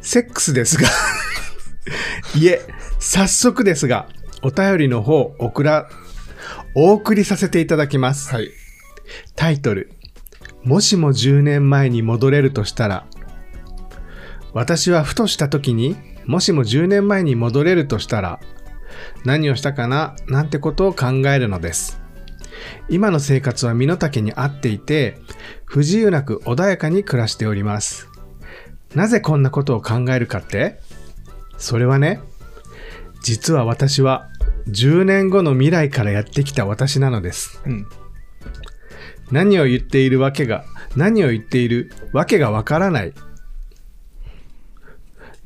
[0.00, 0.88] セックスですが、
[2.34, 2.62] いえ、
[2.98, 4.08] 早速ですが、
[4.42, 5.88] お便りの方、送ら、
[6.74, 8.32] お送りさせていただきます。
[8.34, 8.50] はい
[9.34, 9.90] タイトル、
[10.62, 13.06] もしも10年前に戻れるとしたら、
[14.52, 18.40] 私はふとした時に、もしも10年前に戻れるとしたら、
[19.24, 22.00] 何をしたかななんてことを考えるのです。
[22.88, 25.18] 今の生活は身の丈に合っていて、
[25.64, 28.08] 不自由なく穏やかに暮らしております。
[28.94, 30.80] なぜこんなことを考えるかって
[31.58, 32.20] それはね、
[33.22, 34.29] 実は私は
[34.70, 37.60] 10年後の未来からやってきた私なのです。
[37.66, 37.86] うん。
[39.30, 40.64] 何を言っているわけが、
[40.96, 43.12] 何を言っているわけがわからない。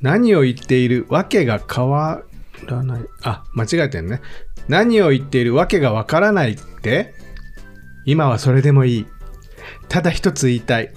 [0.01, 2.23] 何を言っているわけが変わ
[2.67, 3.03] らない。
[3.23, 4.21] あ、間違えてんね。
[4.69, 7.15] 何を言っているわけがわからないって
[8.07, 9.07] 今はそれでもいい。
[9.89, 10.93] ただ一つ言いたい。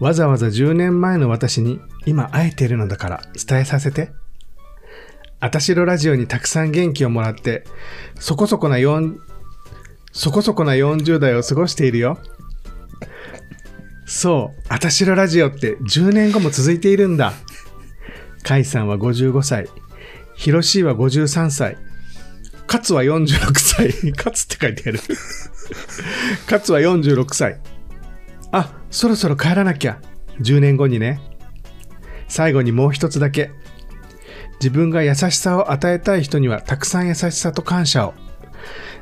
[0.00, 4.10] わざわざ10年前の私に今会えているのだから伝えさせて。
[5.42, 7.64] あたしろラジオにたくさん元気をもらって、
[8.14, 9.16] そこそこな4、
[10.12, 12.16] そこそこな40代を過ごしているよ。
[14.06, 17.32] そう、あたしろラジオって10年後も続いているんだ。
[18.44, 19.68] カイさんは55歳、
[20.36, 21.76] ヒロシーは53歳、
[22.68, 25.00] カツは46歳、カツって書いてある。
[26.46, 27.60] カツは46歳。
[28.52, 30.00] あ、そろそろ帰らなきゃ。
[30.40, 31.20] 10年後にね。
[32.28, 33.50] 最後にもう一つだけ。
[34.62, 38.14] 自分が優しさを与えたい人にはたくさん優しさと感謝を。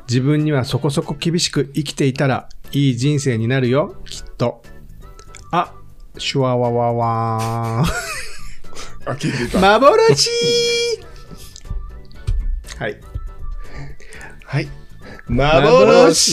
[0.09, 4.63] 自分にはそこそこ厳しく生きていたらいい人生になるよ、きっと。
[5.51, 5.71] あ、
[6.17, 7.85] シュワワワワーン。
[9.61, 10.29] 幻
[12.79, 12.99] はい。
[14.43, 14.67] はい。
[15.27, 16.27] 幻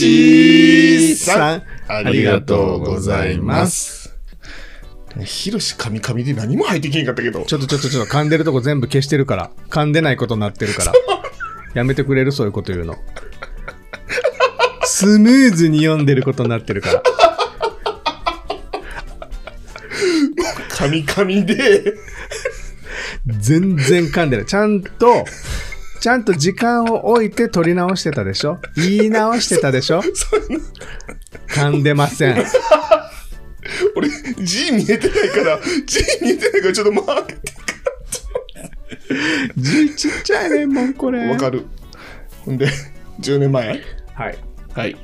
[1.15, 4.08] さん、あありがとうございます。
[5.25, 7.43] ヒロシカミカミで何も入ってけんかったけど。
[7.43, 9.51] ちょっとちょっとちょっと噛んでるとこ全部消してるから。
[9.69, 10.93] 噛んでないことになってるから。
[11.73, 12.31] やめてくれる？
[12.31, 12.95] そういうこと言うの。
[14.83, 17.03] スムーズに読んでることになってるから。
[20.69, 21.93] カミカミで、
[23.27, 24.45] 全然噛んでない。
[24.45, 25.25] ちゃんと、
[25.99, 28.59] ちゃんと時間を置いて取り直してたでしょ？
[28.75, 30.01] 言い直してたでしょ？
[31.49, 32.45] 噛んでません。
[33.95, 34.09] 俺、
[34.43, 37.35] 字見えてないから、字見えてないからちょっと待って。
[39.57, 41.27] 字ちっちゃいねんもん、これ。
[41.29, 41.65] わかる。
[42.45, 42.67] ほんで、
[43.19, 43.81] 10年前？
[44.13, 44.37] はい。
[44.73, 44.97] はい。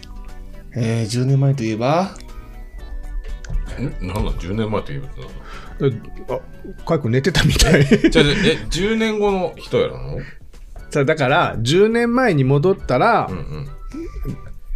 [0.75, 2.15] えー、10年前といえば、
[3.79, 5.01] んなんだ、10年前と言え
[6.27, 7.85] ばあ、かいくん寝てたみたい。
[7.85, 10.19] じゃあ、え、10年後の人やらの
[10.91, 13.67] さあだから、10年前に戻ったらう、ん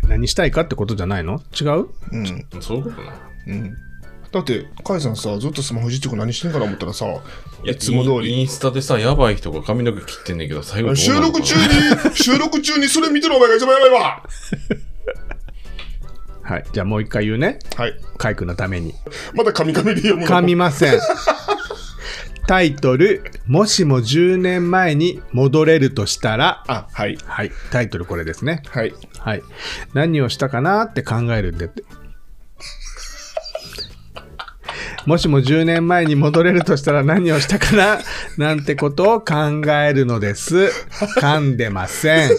[0.08, 1.42] 何したいかってことじゃないの？
[1.60, 1.88] 違う？
[2.12, 2.46] うん。
[2.54, 2.62] うん。
[2.62, 3.14] そういうことな。
[3.48, 3.76] うん。
[4.32, 7.06] だって、カイさんさ、ずっとスマホいじってこ何してんかな思ったらさ、
[7.64, 11.64] いつも通りインスタでさ、やばい人が髪の毛切ってんねんけど、最後収録中に、
[12.16, 14.24] 収録中にそれ見てるお前が一番やばいわ
[16.44, 16.66] はい。
[16.72, 17.60] じゃあもう一回言うね。
[17.76, 17.94] はい。
[18.18, 18.94] かいくんのために。
[19.34, 20.28] またカミカミで読むの？
[20.28, 21.00] 噛みません。
[22.48, 27.18] タイトル、もしも10年前に戻れるとしたら、あ、はい。
[27.24, 27.52] はい。
[27.72, 28.64] タイトルこれですね。
[28.68, 28.94] はい。
[29.20, 29.44] はい。
[29.94, 31.70] 何をしたかなって考えるんで
[35.06, 38.00] もしも10年前に戻れるとしたら何をしたかな？
[38.38, 39.36] なんてことを考
[39.72, 40.70] えるのです。
[41.20, 42.30] 噛んでません。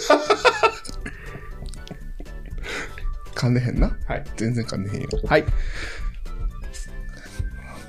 [3.35, 3.97] 噛んでへんな？
[4.07, 4.25] はい。
[4.37, 5.09] 全然噛んでへんよ。
[5.27, 5.45] はい。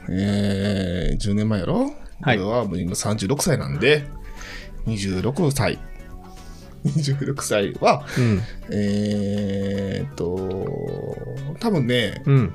[0.09, 1.93] えー、10年前やろ？
[2.23, 4.03] はい俺はもう今36歳なんで、
[4.87, 5.79] 26歳。
[6.85, 8.41] 26歳は、うん。
[8.71, 11.17] えーっと、
[11.59, 12.53] 多分ね、うん。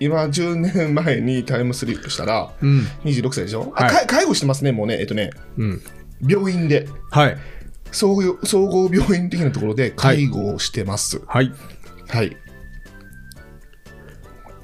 [0.00, 2.80] 今10年前にタイムスリップしたら、うん。
[3.04, 4.98] 26歳でしょ、あはいか介護してますね、もうね。
[4.98, 5.82] えっとね、うん。
[6.26, 7.36] 病院で、はい。
[7.92, 11.20] 総合総合病院的なところで介護をしてます。
[11.26, 11.52] はい。
[12.08, 12.36] はい。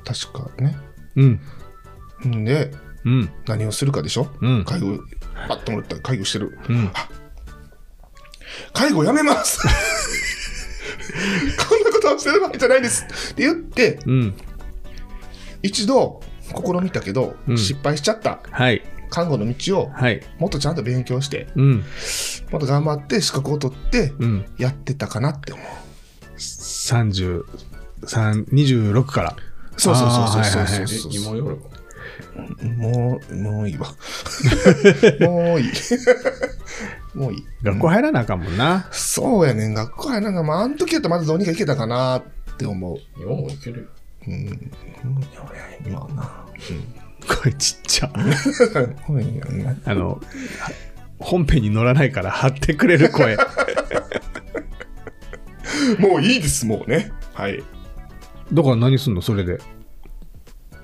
[0.04, 0.76] 確かね。
[1.16, 1.40] うん。
[2.26, 2.70] んで、
[3.04, 3.30] うん。
[3.46, 4.28] 何をするかでしょ？
[4.40, 4.64] うん。
[4.64, 4.98] 介護、
[5.48, 6.58] パッと思ったら介護してる。
[6.68, 6.90] うん。
[8.72, 9.58] 介護やめます
[11.68, 14.34] こんなことはしてるわけじゃないですって言って、うん。
[15.66, 18.82] 一度試みたけど、うん失敗しちゃったはい。
[19.10, 20.20] 看護の道をはい。
[20.38, 21.84] もっとちゃんと勉強して、うん。
[22.50, 24.44] もっと頑張って資格を取ってうん。
[24.58, 25.66] やってたかなって思う。
[26.36, 27.42] 33、
[28.48, 29.36] 26から。
[29.76, 31.76] そうそうそうそうそうはいはいはいそうえ、今よりも
[32.76, 33.88] もう、もういいわ。
[35.20, 35.70] もういい。
[37.14, 37.44] もういい。
[37.62, 38.88] 学校入らなあかんもんな。
[38.92, 42.22] そうやねん、学校やなんか、まあ、あの時やったらまだどうにかいけたかなっ
[42.56, 42.96] て思う。
[43.18, 43.86] 今もいけるよ。
[44.26, 44.34] うん。
[44.34, 44.50] うん、いや
[45.86, 46.46] 今はな。
[47.42, 48.12] 声ちっちゃ。
[49.84, 50.20] あの、
[51.18, 53.36] 本編に乗らないから貼ってくれる声。
[55.98, 57.12] もういいです、もうね。
[57.34, 57.62] はい。
[58.52, 59.58] だから何すんのそれで？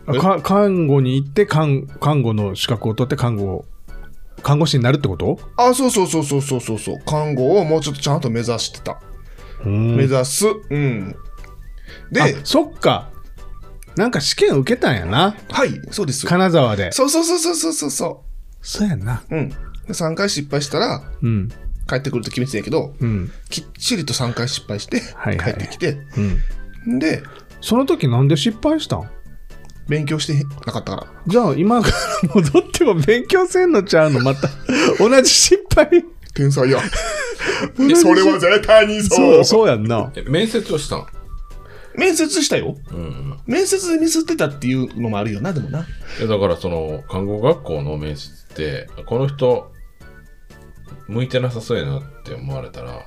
[0.07, 3.65] あか看護に行って看、看護の資格を取って看護を
[4.43, 5.39] 看護師になるってこと？
[5.57, 6.97] あ、そうそうそうそうそうそうそう。
[7.07, 9.01] 看護をもうちょっとちゃんと目指してた。
[9.65, 10.47] うん目指す。
[10.71, 11.15] うん。
[12.11, 13.12] で、あそっか。
[13.97, 15.35] なんか試験受けたんやな。
[15.51, 16.27] はい、そうです。
[16.27, 16.93] 金沢で。
[16.93, 18.25] そうそうそうそうそうそうそ
[18.63, 19.23] そうやんな。
[19.31, 19.35] う。
[19.37, 19.49] うん。
[19.49, 19.57] で
[19.89, 21.49] 3回失敗したら、うん。
[21.89, 23.31] 帰ってくると決めてたんやけど、うん。
[23.51, 25.99] きっちりと3回失敗して、はいはい帰ってきて、
[26.87, 26.99] うん。
[26.99, 27.23] で、
[27.61, 29.09] その時なんで失敗したん？
[29.89, 31.07] 勉強してなかったから。
[31.27, 31.95] じゃあ今から
[32.35, 34.21] 戻っても勉強せんのちゃうの？
[34.25, 34.49] また。
[34.99, 35.89] 同じ失敗。
[36.35, 36.81] 天才や。
[37.77, 40.11] それは絶対にそそうう、そうやんな。
[40.15, 41.07] え面接をしたん？
[41.97, 42.77] 面接したよ。
[42.91, 43.39] うんうん。
[43.47, 45.81] 面接でミスってたっていうのもあるよな、でもな。
[45.81, 49.73] だからその看護学校の面接ってこの人
[51.09, 53.07] 向いてなさそうやなって思われたら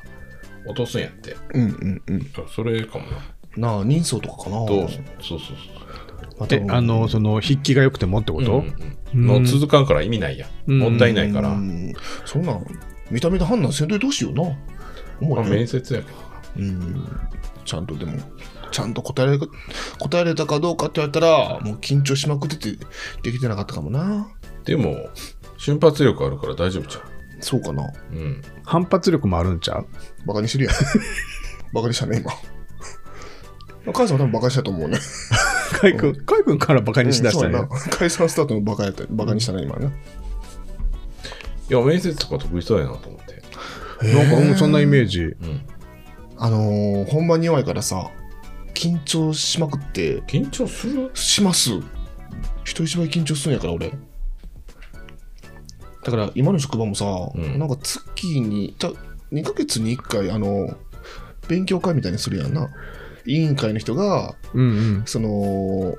[0.66, 2.32] 落とすんやってうんうんうん。
[2.54, 3.06] それかも
[3.58, 4.66] ななあ、人相とかかな。
[4.66, 4.90] どう？
[5.22, 5.58] そうそう
[6.52, 8.68] えまた、あの、その、筆記が良くてもってこそう、と、
[9.14, 11.94] うんうんうん、の続かんから意味ないや、うんもったいないから、うん
[12.26, 12.66] そんなん、
[13.10, 15.44] 見た目で判断せんといてどうしような。
[15.44, 16.18] 面接やけど
[16.58, 17.08] うん。
[17.64, 18.18] ちゃんとでも、
[18.72, 19.40] ちゃんと答えられ
[20.00, 22.86] 答えれたかどうかって言われたら、もう緊張しまくってて、
[23.24, 24.28] できてなかったかもな。
[24.64, 25.10] でも
[25.58, 27.02] 瞬発力あるから大丈夫ちゃ
[27.40, 27.84] そうかな。
[27.84, 29.88] ううん反発力もあるんちゃう？
[30.26, 30.76] バカにしてるやん。
[31.74, 32.32] バカにしたね、今。
[33.94, 34.98] 母さんも多分バカにしたと思うね。
[35.80, 37.86] カイ君、カイ君からバカにしだしたねうんそうや。
[37.86, 37.98] な。
[37.98, 39.04] 解散スタートのバカやった。
[39.10, 39.92] バカにしたね、今ね。
[41.70, 43.42] いや面接とか得意そうやなと思って
[44.14, 45.22] なんか、うんそんなイメージ。
[45.24, 45.66] うん
[46.38, 48.12] あのー、本番に弱いからさ、
[48.76, 51.10] 緊張しまくって、緊張する？
[51.16, 51.72] します。
[52.64, 53.92] 人一倍緊張するんやから、俺。
[56.04, 58.92] だから、今の職場もさ、うんなんか月に、じゃ
[59.32, 60.78] 2ヶ月に1回、あの、
[61.48, 62.70] 勉強会みたいにするやんな。
[63.26, 65.04] 委員会の人が、うんうん。
[65.06, 65.96] その、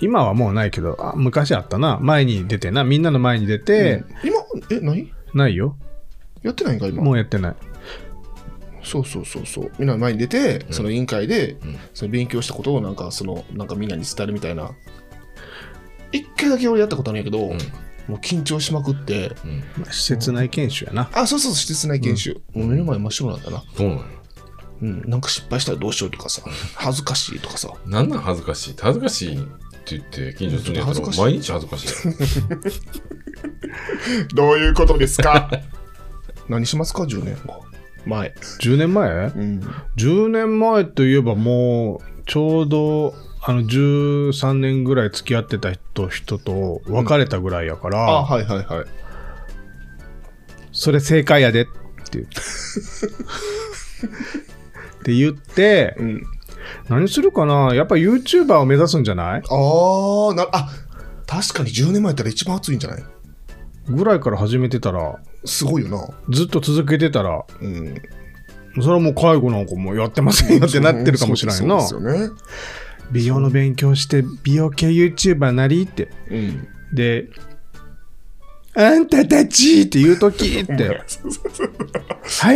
[0.00, 1.98] 今はもうないけど、あ昔あったな。
[2.00, 2.82] 前に出てな。
[2.82, 4.36] みんなの前に出て、今、
[4.70, 5.76] え、何ないよ。
[6.42, 7.02] やってないんか、今？
[7.02, 7.56] もうやってない。
[8.88, 9.70] そうそうそうそう。
[9.78, 11.58] みんなの前に出て、うんその委員会で、ん
[11.94, 14.72] その勉強したことをなんか、その、なんかみんなに伝えるみたいな。
[16.12, 17.58] 一回だけ俺やったことあるんやけど、うん
[18.08, 19.32] もう緊張しまくって、
[19.90, 21.10] 施設内研修やな。
[21.12, 22.40] あ、そうそう、施設内研修。
[22.54, 23.62] もう目の前真っ白なんだな。
[23.76, 24.02] そうなの
[24.80, 26.40] うん、なんか失敗したらどうしようとかさ、
[26.74, 27.68] 恥ずかしいとかさ。
[27.84, 28.74] なんなん恥ずかしい？
[28.80, 31.88] 恥ずかしいって言って緊張するんやったら毎日恥ずかしい
[34.34, 35.50] どういうことですか？
[36.48, 37.62] 何しますか、10年後。
[38.06, 38.34] 前。
[38.60, 39.08] 10年前？
[39.10, 39.60] うん。
[39.96, 48.84] 10年前といえばもうちょうどあの13年ぐらい付き合ってた人人と別れたぐらいやから、あ、はいはいはい。
[50.72, 51.70] それ正解やでって
[52.12, 52.30] 言って
[55.00, 56.22] って言ってうん。
[56.88, 57.74] 何するかな？
[57.74, 59.42] やっぱ YouTuber を目指すんじゃない？
[59.42, 60.68] あー、な、あ、
[61.26, 63.04] 確かに10年前やったら一番熱いんじゃない？
[63.88, 66.08] ぐらいから始めてたらすごいよな。
[66.30, 67.94] ずっと続けてたらうん。
[68.80, 72.34] それはもう介護なんかもうやってませんよってなってるかもしれないなそうですよね。
[73.10, 76.68] 美容の勉強して美容系 YouTuber なりってうん。
[76.92, 77.28] で、
[78.74, 81.02] あんたたちって言うときって、流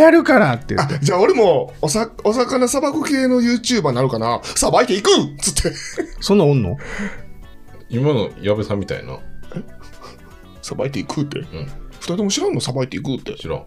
[0.01, 0.95] 行るからって言って。
[0.97, 5.73] あじゃあ俺もおさお魚さばく系の YouTuber になるかなさばいていくっつって。
[6.21, 6.77] そんなんおんの？
[7.89, 9.19] 今の矢部さんみたいな
[10.61, 11.41] さばいていくって？
[11.41, 11.69] うん
[12.03, 12.61] 二人とも知らんの？
[12.61, 13.35] さばいていくって。
[13.37, 13.63] 知らん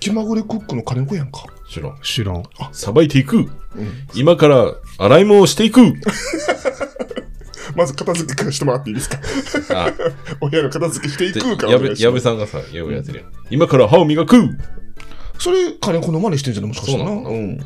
[0.00, 1.44] 気まぐれクックの金子やんか。
[1.68, 2.42] 知らん知らん。
[2.72, 3.48] さばいていくうん。
[4.14, 5.80] 今から洗い物をしていく
[7.76, 9.18] まず片付けからしてもらっていいですか？
[9.86, 9.92] あ
[10.40, 14.36] お部屋の片付けしていでくから矢部さんがさようやってるやん今から歯を磨く
[15.38, 17.10] それ金子の真似してんじゃないもしかしたらな。
[17.10, 17.60] そうなのうん。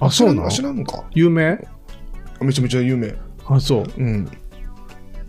[0.00, 0.48] あ、そうなの？
[0.50, 1.04] 知らん知らんのか。
[1.14, 1.58] 有名？
[2.40, 3.14] めちゃめちゃ有名。
[3.46, 3.84] あ、そう。
[3.96, 4.28] うん。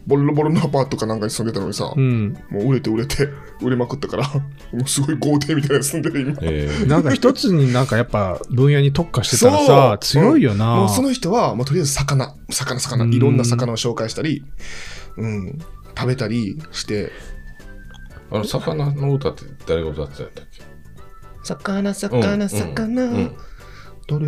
[0.10, 2.36] ボロボロのアパートかなんかに住んでたのにさ、うん。
[2.50, 3.30] もう売れて売れて、
[3.62, 4.42] 売れまくったから、も
[4.84, 6.38] うすごい豪邸みたいなの住んでる今。
[6.42, 10.76] えーなんか一つになんかやっぱ分野に特化してたらさ、強いよな。
[10.76, 13.14] もうその人は、もうとりあえず魚、魚、魚、うん。
[13.14, 14.44] いろんな魚を紹介したり、
[15.18, 15.60] うん、
[15.96, 17.12] 食べたりして、
[18.32, 20.64] あの魚の歌って誰が歌ってたんだっけ？
[21.44, 21.96] 魚、うん。
[21.96, 23.14] 魚、魚、うん。
[23.16, 23.36] うん。
[24.08, 24.28] どれ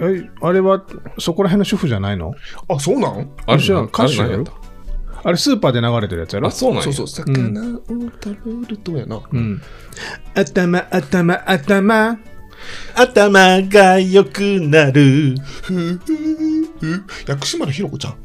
[0.00, 0.84] え、あれは
[1.18, 2.34] そこら辺の主婦じゃないの？
[2.68, 3.30] あ、そうなん？
[3.46, 4.54] あれ知らん歌手やろあれ何やっ
[5.24, 6.48] あれスーパーで流れてるやつやろ？
[6.48, 7.80] たあそうなんやそうそう、魚を
[8.22, 9.20] 食べるとやな。
[9.32, 9.62] うん。
[10.34, 12.18] 頭、頭、頭。
[12.94, 15.34] 頭が良くなる
[17.26, 18.16] 薬師丸ひろ子ちゃん。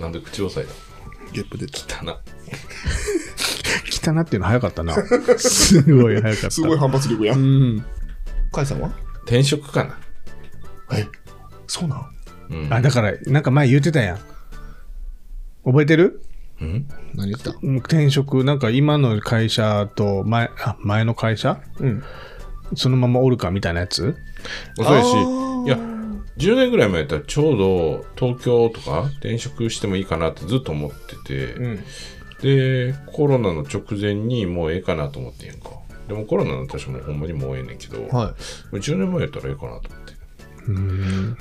[0.00, 0.68] なんで口を押さ
[1.32, 2.20] ゲップ出てえたな
[3.90, 4.94] 汚っていうの早かったな。
[5.38, 6.50] すごい早かった。
[6.52, 7.34] すごい反発力や。
[7.34, 7.84] うん
[8.56, 8.58] ん。
[8.58, 8.90] カイさんは？
[9.24, 9.98] 転職かな。
[10.96, 11.06] え、
[11.66, 12.10] そうなん？
[12.50, 12.72] うん。
[12.72, 14.18] あ、だから、なんか前言ってたやん。
[15.64, 16.22] 覚えてる？
[16.60, 16.88] うん？
[17.14, 17.56] 何言ってた？
[17.62, 21.60] うん転職、なんか今の会社と前、あ、前の会社？
[21.78, 22.02] うん。
[22.74, 24.16] そのままおるかみたいなやつ？
[24.76, 25.06] そうやし。
[25.14, 25.76] あーいや
[26.38, 31.84] 10年ぐらい前やったらちょうど東京とか転職してもいいかなってずっと思ってて、うん。
[32.42, 35.70] でコロナの直前にもうええかなと思ってんやんか
[36.08, 38.34] でもコロナの私もほんまにもうええねんけど、は
[38.72, 38.76] い。
[38.76, 40.14] 10年前やったらええかなと思って
[40.68, 41.36] うん。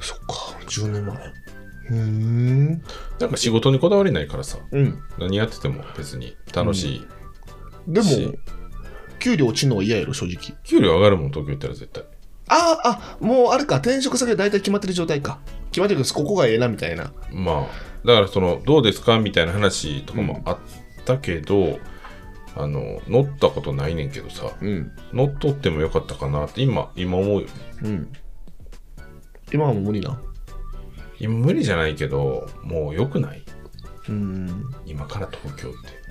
[0.00, 0.24] そっか、
[0.66, 1.16] 10年前。
[1.16, 2.82] うーん。
[3.18, 4.98] なんか仕事にこだわりないからさうん。
[5.18, 7.06] 何やってても別に楽しい、
[7.88, 8.38] でもし、
[9.18, 10.56] 給料落ちるのは嫌やろ、正直。
[10.64, 12.04] 給料上がるもん東京行ったら絶対
[12.48, 15.40] ああ、あ、もうあれか、転職先は大体決まってる状態か。
[15.70, 17.12] 決まってるけど、ここがええな、みたいな。
[17.32, 20.58] まあだからそのどうですかみたいな話とかもあっ
[21.06, 21.78] たけど、
[22.56, 24.92] あの乗ったことないねんけどさうん。
[25.12, 27.48] 乗っ取ってもよかったかなって今今思うよ
[27.82, 28.08] うん。
[29.52, 30.20] 今はもう無理な？
[31.18, 33.42] 今無理じゃないけどもう良くない？
[34.08, 34.64] うん。
[34.86, 36.04] 今から東京って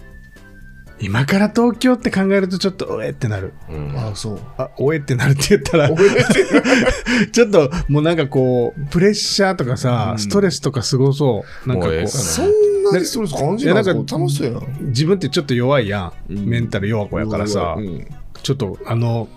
[0.99, 3.53] 今から東京って考えるとちょっと、おえってなる。
[3.69, 4.39] うんああ、そう。
[4.57, 5.89] あ、おえってなるって言ったら
[7.31, 11.67] ちょっともうなんかこう、プレッシャーとかさ、うんストレスとかすごそう。
[11.69, 12.45] なんかこうそん
[12.93, 14.87] なにストレス感じなんか楽しそうやん。
[14.89, 16.33] 自分ってちょっと弱いやん。
[16.33, 18.07] うんメンタル弱子やからさ、うん。
[18.41, 19.27] ちょっとあの、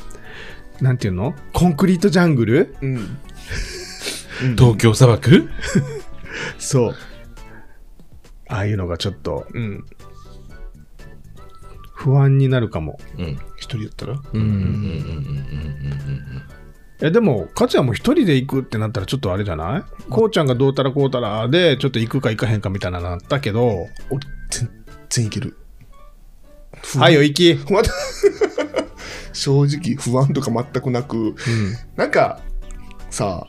[0.80, 1.34] なんていうの？
[1.52, 2.76] コンクリートジャングル？
[2.82, 3.18] うん。
[4.56, 5.48] 東京砂漠？
[6.58, 6.94] そう。
[8.48, 9.84] ああいうのがちょっとうん。
[11.94, 12.98] 不安になるかも。
[13.18, 14.12] うん一人やったら？
[14.12, 14.20] う。
[14.32, 14.82] うんうんうんうんうんう
[15.22, 16.42] ん
[17.00, 20.10] いやでも、勝也も一人で行くってなったらちょっとあれじゃない？
[20.10, 24.70] こうちゃんがどうたらこうたらで、ちょっと行くか行かへんかみたいなのなったけど、俺、全
[25.10, 25.56] 然いける。
[26.98, 27.72] はいよ、行き。
[27.72, 27.90] ま た
[29.32, 31.34] 正直不安とか全くなく、
[31.96, 32.40] なんか
[33.10, 33.46] さ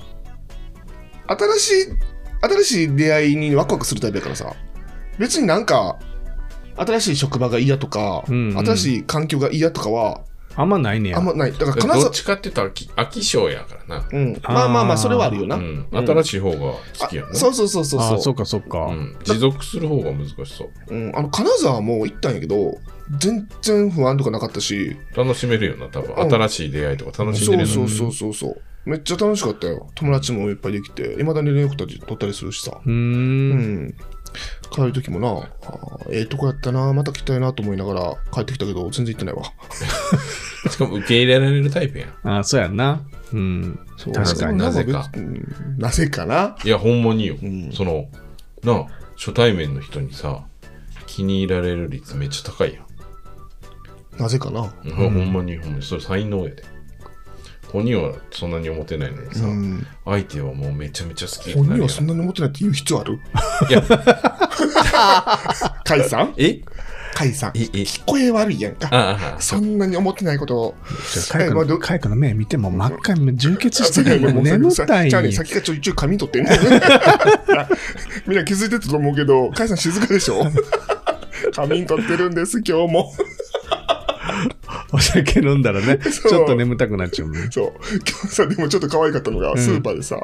[1.28, 1.94] 新しい
[2.42, 4.54] 新しい出会いにワクワクするタイプやからさ。
[5.18, 5.98] 別になんか
[6.76, 8.58] 新しい職場が嫌とか、うんうん。
[8.66, 10.22] 新しい環境が嫌とかは
[10.58, 11.17] あんまないねや。
[11.20, 11.52] あんまない。
[11.54, 14.08] だからうん金沢どっちかって言ったら飽き飽き性やからな。
[14.12, 15.88] うん、まあまあまあそれはあるよな、うん。
[15.91, 16.08] うん。
[16.08, 18.17] 新しい方が好きやなあそうそうそうそうそう。
[18.17, 18.80] あそうかそうか。
[18.88, 19.15] うん。
[19.24, 20.70] 持続する方が難しそう。
[20.88, 22.80] うん、あの金沢も行ったんやけど
[23.20, 24.98] 全然不安とかなかったし。
[25.15, 26.15] 楽しめるよな多分。
[26.15, 26.32] うん。
[26.32, 28.62] 新しい出会いとか楽しんでるよなそうそうそうそうそう。
[28.88, 29.89] めっちゃ楽しかったよ。
[29.96, 31.20] 友達もいっぱいできて。
[31.20, 32.80] いまだに連絡取ったりするしさ。
[32.86, 32.91] うー。
[32.91, 33.96] うんん
[34.72, 39.44] 帰る時もなあーええとこやったなまた来たいなと思いながら帰ってきたけど全然行ってないわ。
[40.70, 42.38] しかも受け入れられるタイプやん。
[42.40, 43.02] あそうやんな。
[43.34, 43.80] うん。
[43.98, 44.58] そう確かに。
[44.58, 45.10] なぜか。
[45.16, 46.56] うんなぜかな？
[46.63, 47.72] いやほんまによ、ん。
[47.72, 48.08] その
[48.63, 50.44] なあ初対面の人にさ
[51.06, 52.88] 気に入られる率めっちゃ高いやん。
[54.22, 54.74] なぜかな？
[54.84, 55.84] うんほんまにほんまに。
[55.84, 56.63] それ才能やで
[57.72, 59.86] 本人はそんなに思ってないのにさ、うん。
[60.06, 63.20] 相手はもうめちゃめちゃ好き本人はそんなに思ってないって言う必要ある？
[63.70, 63.82] いや。
[63.82, 63.88] 甲
[65.96, 66.54] 斐さんえ？
[67.18, 67.64] 甲斐さんええ？
[67.82, 69.36] 聞こえ悪いやんか。
[69.40, 70.58] そんなに思ってないこと。
[70.58, 70.76] を
[71.30, 76.52] カイえまあど君の目見ても真っ赤に充血してるもう眠たいじゃあね、先がちょいちょい髪取ってんね。
[78.28, 80.44] みんな気づいてたと思うけど、カイさん静かでしょ？
[81.54, 83.14] 髪取ってるんです、今日も。
[84.91, 87.47] お酒飲んだらね、 ちょっと眠たくなっちゃうね。
[87.50, 87.73] そう。
[87.89, 90.15] 今日さ、でもちょっと可愛かったのが、んスーパーでさ、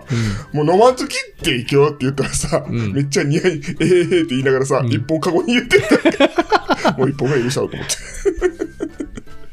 [0.51, 5.81] もう飲まんときって行けよって言ったらさ、んめっちゃ似合い、えー、えーって言いながらさ、一本カゴに入れて
[6.83, 6.91] た。
[6.97, 7.95] もう一本が許したろうと思って。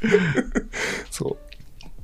[1.10, 1.36] そ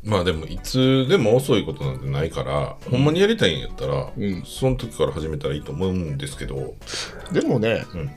[0.04, 6.76] まあでもいつでも遅いことなんてないから、ほんまにやりたいんやったら、うんその時から始めたらいいと思うんですけど、
[7.30, 7.34] う。
[7.34, 8.10] でもね、うん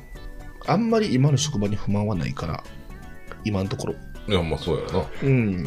[0.68, 2.64] あんまり今の職場に不満はないから、
[3.44, 3.96] 今のところ。
[4.30, 5.64] いやまあそうやろな、うん。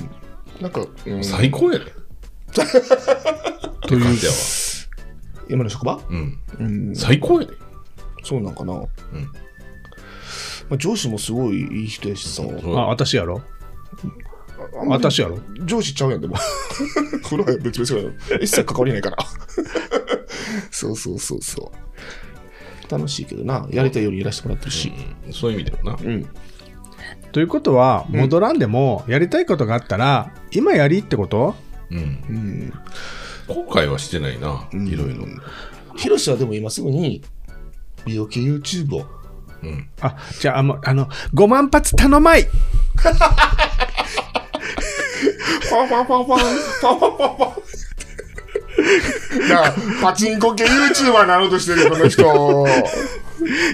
[0.61, 1.87] なんか、うん最高やで、
[3.88, 4.38] という感じやわ
[5.48, 6.01] 今の職場？
[6.09, 6.96] うんうん。
[6.96, 7.55] 最高やで
[8.22, 8.75] そうなんかな。
[8.75, 8.85] ま
[10.77, 12.37] あ、上司もすごいいい人やしさ。
[12.37, 13.42] そうあ、私やろ？
[14.87, 15.40] 私やろ？
[15.64, 16.37] 上司ちゃうやん、でも。
[17.25, 18.38] 風呂は別々やろ。
[18.40, 19.18] 一切関わりないから。
[20.70, 21.72] そうそうそうそ
[22.88, 22.90] う。
[22.90, 23.66] 楽しいけどな。
[23.70, 24.92] やりたいようにやらせてもらってるし。
[25.27, 26.27] うんそういう意味でもな、うん。
[27.33, 31.54] ということは、戻らんでも、やりたいことがあったら、今やりってこと？
[31.90, 32.00] うん、う
[32.33, 32.72] ん。
[33.48, 35.24] 後悔はしてないな、いろいろ、
[35.96, 37.22] ヒロシはでも今すぐに、
[38.04, 39.06] 美容系 YouTube を。
[39.62, 42.42] うん、あ、じゃあ、あの、あの5万発頼まい！
[42.44, 47.62] ファンファンファンファン、ファンファンファン
[48.83, 49.48] ン。
[49.48, 52.66] なあ、パチンコ系 YouTuber なろうとしてるよ、この人。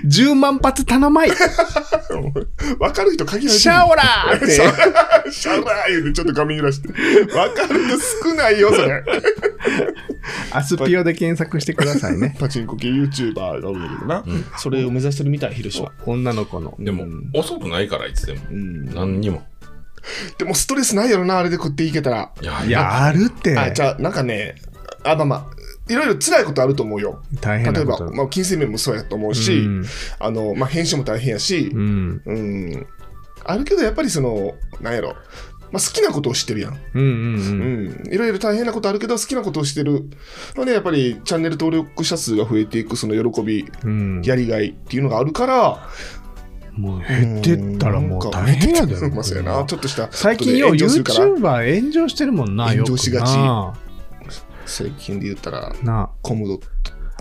[0.06, 1.30] 10万発頼まい
[2.80, 6.88] わかる人限られてるシャオラーってシャオラーシャオラー言うてちょっと画面揺らして。
[7.34, 7.98] わかる人
[8.28, 9.04] 少ないよ、それ。
[10.52, 12.36] アスピオで検索してくださいね。
[12.40, 14.24] パチンコ系 YouTuber が多いんだけどな。
[14.56, 15.92] それを目指してるみたい、ヒロシは。
[16.06, 16.74] 女の子の。
[16.78, 18.40] でも、遅くないから、いつでも。
[18.50, 19.42] ん何にも。
[20.38, 22.30] でもストレスないやろな、あれで食っていけたら。
[22.40, 23.58] いや、いや、あるって。
[23.58, 24.54] あ、じゃあ、なんかね、
[25.10, 25.46] あ、まあまあ、
[25.92, 27.22] いろいろ辛いことあると思うよ。
[27.40, 27.72] 大変。
[27.72, 29.84] 例えば、まあ、金銭面もそうやと思うし、うん
[30.18, 32.22] あの、まあ、編集も大変やしう、ん。
[32.24, 32.86] うん。
[33.44, 35.14] あるけど、やっぱりその、なんやろ。
[35.70, 36.78] まあ、好きなことを知ってるやん。
[36.94, 37.06] うんうんう。
[37.06, 38.12] うんん。
[38.12, 40.04] いろいろ大変なことあるけど、好きなことをしてる。
[40.56, 44.22] ので、やっぱり、チャンネル登録者数が増えていく、その喜び、うん。
[44.22, 45.88] やりがいっていうのがあるから、
[46.78, 48.94] もう減ってったらもう大変やで。
[48.94, 49.64] う んまあ、そうやな。
[49.64, 50.08] ちょっとした。
[50.10, 53.74] 最近よ YouTuber 炎上してるもんな、炎上しがちな。
[54.68, 56.60] 最近で言ったら、なコムド。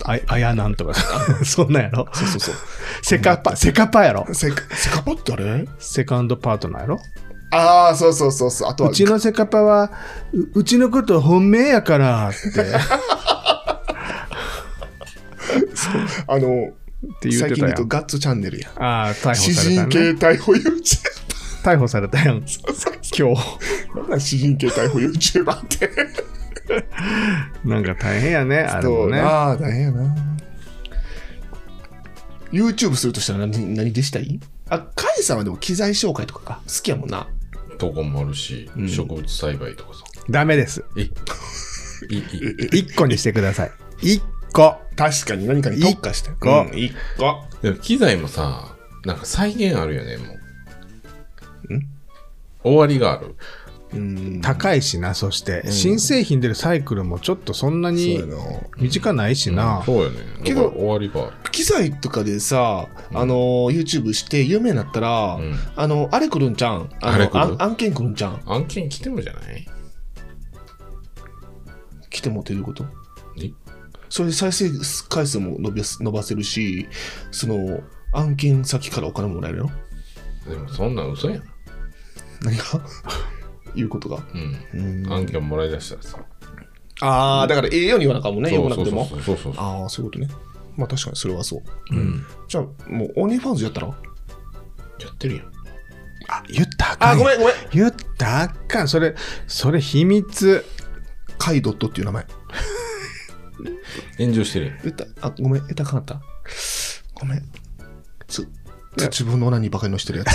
[0.04, 0.94] あ、あやなんとか。
[1.44, 2.06] そんなんやろ？
[2.12, 2.54] そうそうそう。
[3.02, 4.26] セカパ、セカパやろ？
[4.32, 6.98] セカ、セカパってあれセカンドパートナーやろ？
[7.50, 8.70] ああ、そうそうそうそう。
[8.70, 9.90] あとは、うちのセカパは、
[10.32, 12.64] ううちのこと本命やからって、っ
[16.28, 16.72] あの、
[17.20, 17.86] て言っ最近で言うと。
[17.86, 18.68] ガッツチャンネルや。
[18.76, 20.10] ああ、逮捕詩された人系ね。
[20.10, 21.08] 逮捕 YouTuber。
[21.64, 22.36] 逮捕されたやん。
[22.36, 22.58] 今日。
[23.96, 25.90] なんなん詩人系逮捕 YouTuber って。
[27.64, 29.18] なんか大変やね、あれそもね。
[29.18, 30.14] うなあ、大変やな。
[32.52, 34.40] YouTube するとしたら何何でしたい？
[34.68, 36.60] あ、カイさんはでも機材紹介とかか。
[36.66, 37.26] 好きやもんな。
[37.78, 40.04] とこもあるし、ん植物栽培とかさ。
[40.30, 40.84] ダメです。
[40.96, 41.02] え、
[42.10, 42.20] いい、い
[42.76, 42.78] い。
[42.80, 43.72] 一個にしてください。
[44.02, 44.76] 一個。
[44.96, 46.30] 確かに何かに特化して。
[46.30, 47.44] 一個うん一個。
[47.62, 50.24] でも機材もさ、なんか再現あるよね、も
[51.70, 51.74] う。
[51.74, 51.86] ん？
[52.64, 53.36] 終わりがある。
[53.92, 54.40] うん。
[54.42, 58.22] 高いしな、そして、新製品出るサイクルもちょっとそんなに。
[58.78, 59.82] 短ないしな。
[59.86, 60.20] そうよね。
[60.44, 61.32] けど終わりが。
[61.50, 63.34] 機材とかでさ、あの、
[63.70, 66.90] YouTube して有名になったら、うんあの、あれ来るんちゃん？
[67.00, 67.38] あのあれ来る？
[67.40, 68.42] 案案件来るんちゃん？
[68.46, 69.66] 案件来てもじゃない？
[72.10, 72.84] 来てもっていうこと？
[73.42, 73.50] え？
[74.10, 74.70] それで再生
[75.08, 76.88] 回数も伸びす伸ばせるし、
[77.30, 77.80] その、
[78.12, 79.70] 案件先からお金もらえるよ。
[80.48, 81.42] でもそんなん嘘やん。
[82.42, 82.64] 何が？
[83.74, 84.22] いうことが。
[84.74, 85.12] うん。
[85.12, 86.18] 案件もらい出したらさ。
[87.00, 89.22] ああ、だからええように言わなあかんもんね、そうそう読まなくても。
[89.22, 89.64] そうそうそう。
[89.64, 90.28] ああ、そういうことね。
[90.76, 91.62] まあ確かにそれはそう。
[91.90, 92.26] うん。
[92.48, 93.88] じゃあ、もう、オニーファンズやったら？
[93.88, 93.94] や
[95.08, 95.46] ってるやん。
[96.28, 97.54] あ、言ったらあかんあ、ごめんごめん。
[97.72, 98.88] 言ったらあかん。
[98.88, 99.14] それ、
[99.46, 100.64] それ秘密。
[101.38, 102.26] カイドットっていう名前。
[104.18, 104.78] 炎上してるやん。
[104.82, 106.22] 言った、あ、ごめん、言ったらあかんかった。
[107.14, 107.42] ごめん。
[108.26, 108.48] つ、
[108.96, 110.28] つ自分のオナニーばかりのしてるやつ。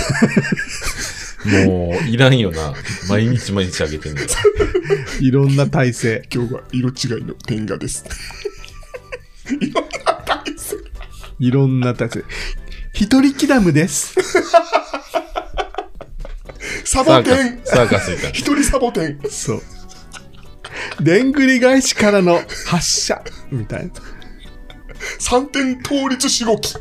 [1.44, 2.72] もう、いらんよな。
[3.08, 4.28] 毎日毎日あげてんだよ。
[5.20, 6.22] いろんな体制。
[6.32, 8.04] 今日は色違いの天下です。
[9.60, 10.76] いろんな体勢。
[11.38, 12.24] いろんな体制。
[12.94, 14.14] 一人キダムです。
[16.84, 18.30] サボテンス、サーカスみたいな。
[18.30, 19.62] 一人サボテンそう。
[21.00, 23.92] でんぐり返しからの発射みたいな。
[25.18, 26.74] 三点倒立しごき。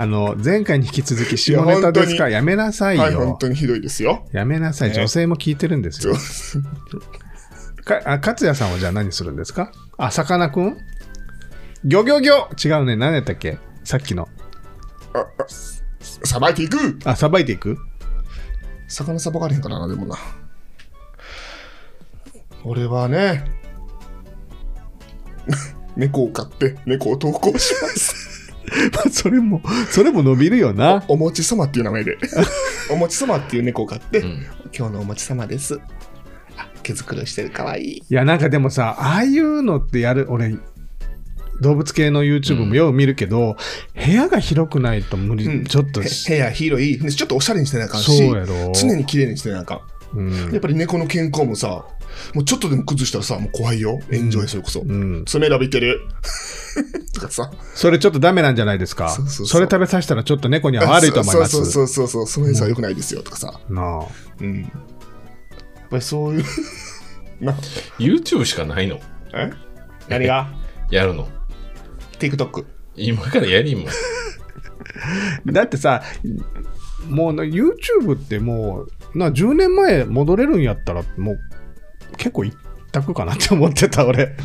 [0.00, 3.36] あの、前回に引き続き下ネタですからやめなさいはい、本よ。
[3.38, 4.26] 当にひどいですよ。
[4.32, 4.88] やめなさい。
[4.88, 6.14] ね女性も聞いてるんですよ。
[7.84, 9.72] かあ勝也さんはじゃあ何するんですか？
[9.98, 10.78] あ、さかなクン
[11.84, 12.96] ギョギョギョ違うね。
[12.96, 13.58] 何やったっけ？
[13.84, 14.26] さっきの。
[16.24, 17.76] さばいていくあ、さばいていく？
[18.88, 20.16] 魚さばかれへんからな、でもな。
[22.64, 23.44] 俺はね、
[25.94, 28.19] 猫を飼って猫を投稿します。
[28.94, 31.04] まあ、それも、それも伸びるよな。
[31.08, 32.16] おもち様っていう名前で。
[32.90, 34.46] おもち様っていう猫を飼って、うん。
[34.76, 35.80] 今日のおもち様です。
[36.56, 37.96] あ、毛づくろいしてるかわいい。
[37.98, 40.56] いや、なんかでもさ、ああいうのってやる、俺、
[41.60, 43.56] 動物系の YouTube もよう見るけど、
[43.94, 46.98] 部屋が広くないと無理、うんちょっと部屋広い。
[46.98, 49.82] でちょっとおしゃれにしてなあかんし、そうやろ常に綺麗にしてなあか
[50.14, 50.18] ん。
[50.18, 51.84] うんやっぱり猫の健康もさ、
[52.34, 53.98] もうちょっとでも崩したらさ、もう怖いよ。
[54.10, 54.80] エンジョイそれこそ。
[54.80, 56.00] うん、爪伸びてる。
[57.14, 57.50] とかさ。
[57.74, 59.08] それちょっとダメなんじゃないですか？
[59.10, 61.52] そうそうそうれ食べさせたらちょっと猫には悪いと思います。
[61.52, 63.60] そうそうそうそう、その辺さ良くないですよとかさ。
[63.68, 64.06] なあ
[64.40, 64.62] うん。
[64.62, 64.70] やっ
[65.90, 66.44] ぱりそういう。
[67.44, 67.52] な、
[67.98, 69.00] YouTube しかないの？
[69.34, 69.50] え？
[70.08, 70.48] 何が？
[70.90, 71.28] やるの
[72.18, 72.64] ?TikTok。
[72.96, 75.52] 今からやりんもん。
[75.52, 76.02] だってさ、
[77.08, 81.38] もうな YouTube ってもう、な10年前戻れるんやったら、もう
[82.20, 82.54] 結構一
[82.92, 84.36] 択かなって思ってた、俺。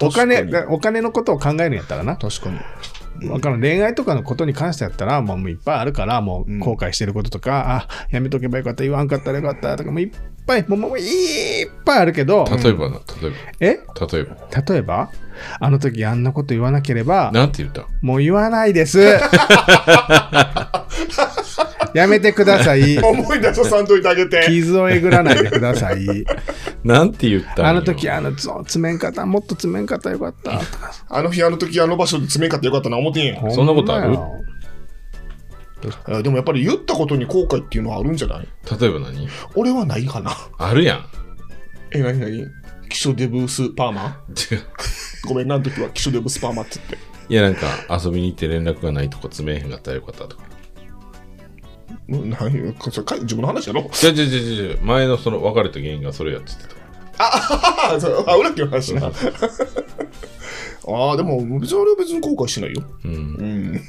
[0.00, 2.16] お金お金のことを考えるんやったらな。
[2.16, 2.58] 確かに。
[3.28, 10.10] わからん恋愛とかのことに関してやったら、もういっぱいあるから、もう後悔してることとか、あ、やめとけばよかった、言わんかったらよかったとか、もういっ
[10.46, 13.28] ぱい、もうもういっぱいあるけど、例えばな、例
[13.60, 13.80] ええ？
[14.00, 14.36] ば、例えば。
[14.62, 15.10] 例えば？
[15.60, 17.86] あの時あんなこと言わなければ、なんて言った？
[18.00, 18.98] もう言わないです。
[21.94, 22.98] やめてください。
[23.02, 24.44] 思い出ささんといてあげて。
[24.46, 26.06] 傷をえぐらないでください。
[26.84, 30.60] なんて言ったあの時、あの、詰めんかった、もっと詰めんかったらよかった。
[31.08, 34.18] あの日、あの時、あの場所で詰めんかってよかったな、思ってんやんそんなことある？
[36.22, 38.48] でもやっぱり言ったことに後悔っていうのはあるんじゃない？
[38.80, 39.28] 例えば何？
[39.54, 40.36] 俺はないかな。
[40.58, 41.06] あるやん。
[41.92, 42.46] え、なになに
[42.90, 44.18] キショデブスパーマ
[45.26, 46.98] ごめん、なん時はキショデブスパーマって言って。
[47.30, 47.66] いや、なんか
[48.04, 50.42] 遊びに行って連絡がないとこ詰めへんかったらよかったとか。
[52.08, 56.80] 何そか自分の話やろじゃじゃじゃじゃ前のその別れた原因がそれやって言ってた。
[57.22, 59.06] ああ、そうあ、裏切りの話な。
[59.06, 59.12] あ
[61.12, 62.82] あ、でも、別に俺は別に後悔しないよ。
[63.04, 63.12] うん。
[63.12, 63.80] うん。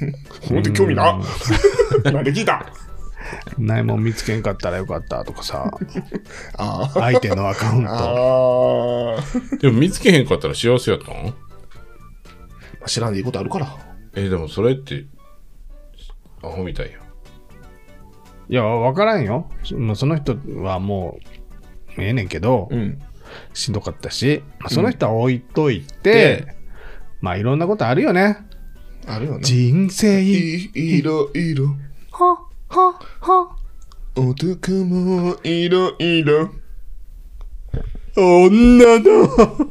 [0.48, 1.18] ほんと興味な。
[2.04, 2.66] なんで聞いた
[3.56, 5.70] ないもん見つけんかったらよかったとかさ、
[6.58, 6.88] ああ。
[6.88, 7.90] 相手のアカウント。
[7.90, 9.22] ああ。
[9.58, 11.34] でも見つけへんかったら幸せやったん
[12.86, 13.74] 知らんでいいことあるから。
[14.14, 15.06] え、でもそれって、
[16.42, 17.00] アホみたいやん。
[18.48, 19.50] いや、わからんよ。
[19.64, 21.18] そまあその人はも
[21.96, 22.98] う、ええねんけど、うん。
[23.54, 26.54] しんどかったし、まあ、その人は置いといて、
[27.20, 28.36] まあいろんなことあるよね。
[29.06, 29.40] あるよね。
[29.42, 31.74] 人生、いいろいろ。
[32.10, 33.56] は、は、は。
[34.14, 36.50] 男もいろいろ。
[38.14, 39.70] 女の。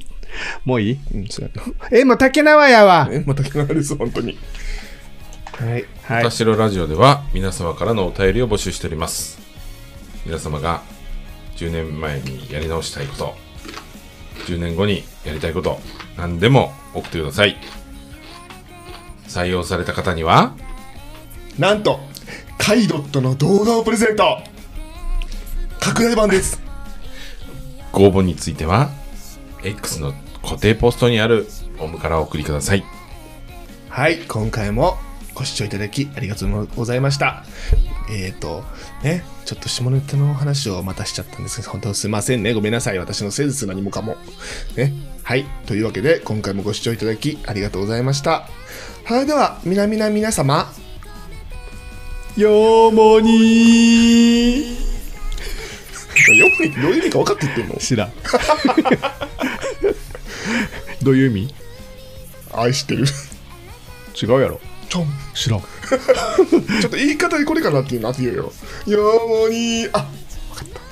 [0.66, 1.00] もういい？
[1.14, 1.62] うん、そうや
[1.92, 1.98] な。
[1.98, 3.10] え、もう竹縄やわ。
[3.12, 4.40] え、また聞かないです、本当に。
[5.62, 5.86] はい。
[6.02, 9.40] はいラジオでは皆様からのお便りを募集しております。
[10.26, 10.82] 皆様が
[11.56, 13.36] 10年前にやり直したいこと、
[14.48, 15.80] 10年後にやりたいこと、
[16.18, 17.58] 何でも送ってください。
[19.28, 20.56] 採用された方には、
[21.60, 22.00] なんと、
[22.58, 24.40] カイドットの動画をプレゼント
[25.80, 26.60] 拡大版です。
[27.92, 28.90] ご応募については、
[29.64, 31.46] X の固定ポストにある
[31.78, 32.84] フォームからお送りください。
[33.90, 34.98] はい、今回も
[35.42, 37.44] ご視聴いただきありがとうございました。
[38.12, 38.64] えっ、ー、と、
[39.04, 42.54] ね、ちょっと下ネタの話をまたしちゃったんですけど、本当すいませんね。
[42.54, 43.00] ごめんなさい。
[43.00, 43.66] 私のせいです。
[43.66, 44.18] 何もかも。
[44.76, 44.94] ね。
[45.24, 45.46] はい。
[45.66, 48.48] というわけで、今回もご視聴いただきありがとうございました。
[49.06, 50.72] はい、では、皆々皆様、
[52.38, 54.66] よもによ
[56.56, 57.78] くどういう意味か分かって言ってんの？
[57.78, 58.12] 知らん。
[61.02, 61.56] どういう意味？
[62.54, 63.06] 愛してる。
[64.22, 64.62] 違うやろ。
[64.92, 65.08] ちょん。
[65.34, 65.62] 知らん。
[65.64, 68.54] ちょっと言い方でこれかなっていうのあって言うよ。
[68.88, 70.00] よもに、あ、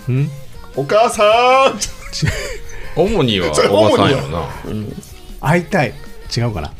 [0.09, 0.31] ん？
[0.77, 1.77] お母さん
[2.95, 4.47] 主には おばさんやろな。
[5.41, 5.93] 会いたい。
[6.35, 6.71] 違うかな？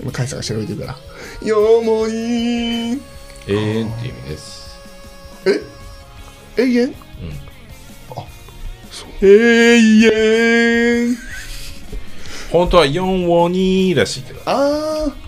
[0.00, 1.48] 今、カイさんが調べてるから。
[1.48, 3.00] よもに、永遠っ
[3.48, 4.78] ていう意味です。
[5.46, 5.60] え？
[6.62, 6.94] 永遠？
[9.20, 9.26] 永
[11.06, 11.16] 遠
[12.52, 14.40] 本当は4を2らしいけど。
[14.46, 15.23] あー。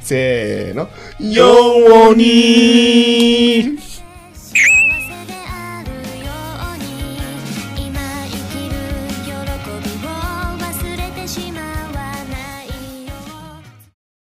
[0.00, 0.88] せーの。
[1.18, 3.78] ように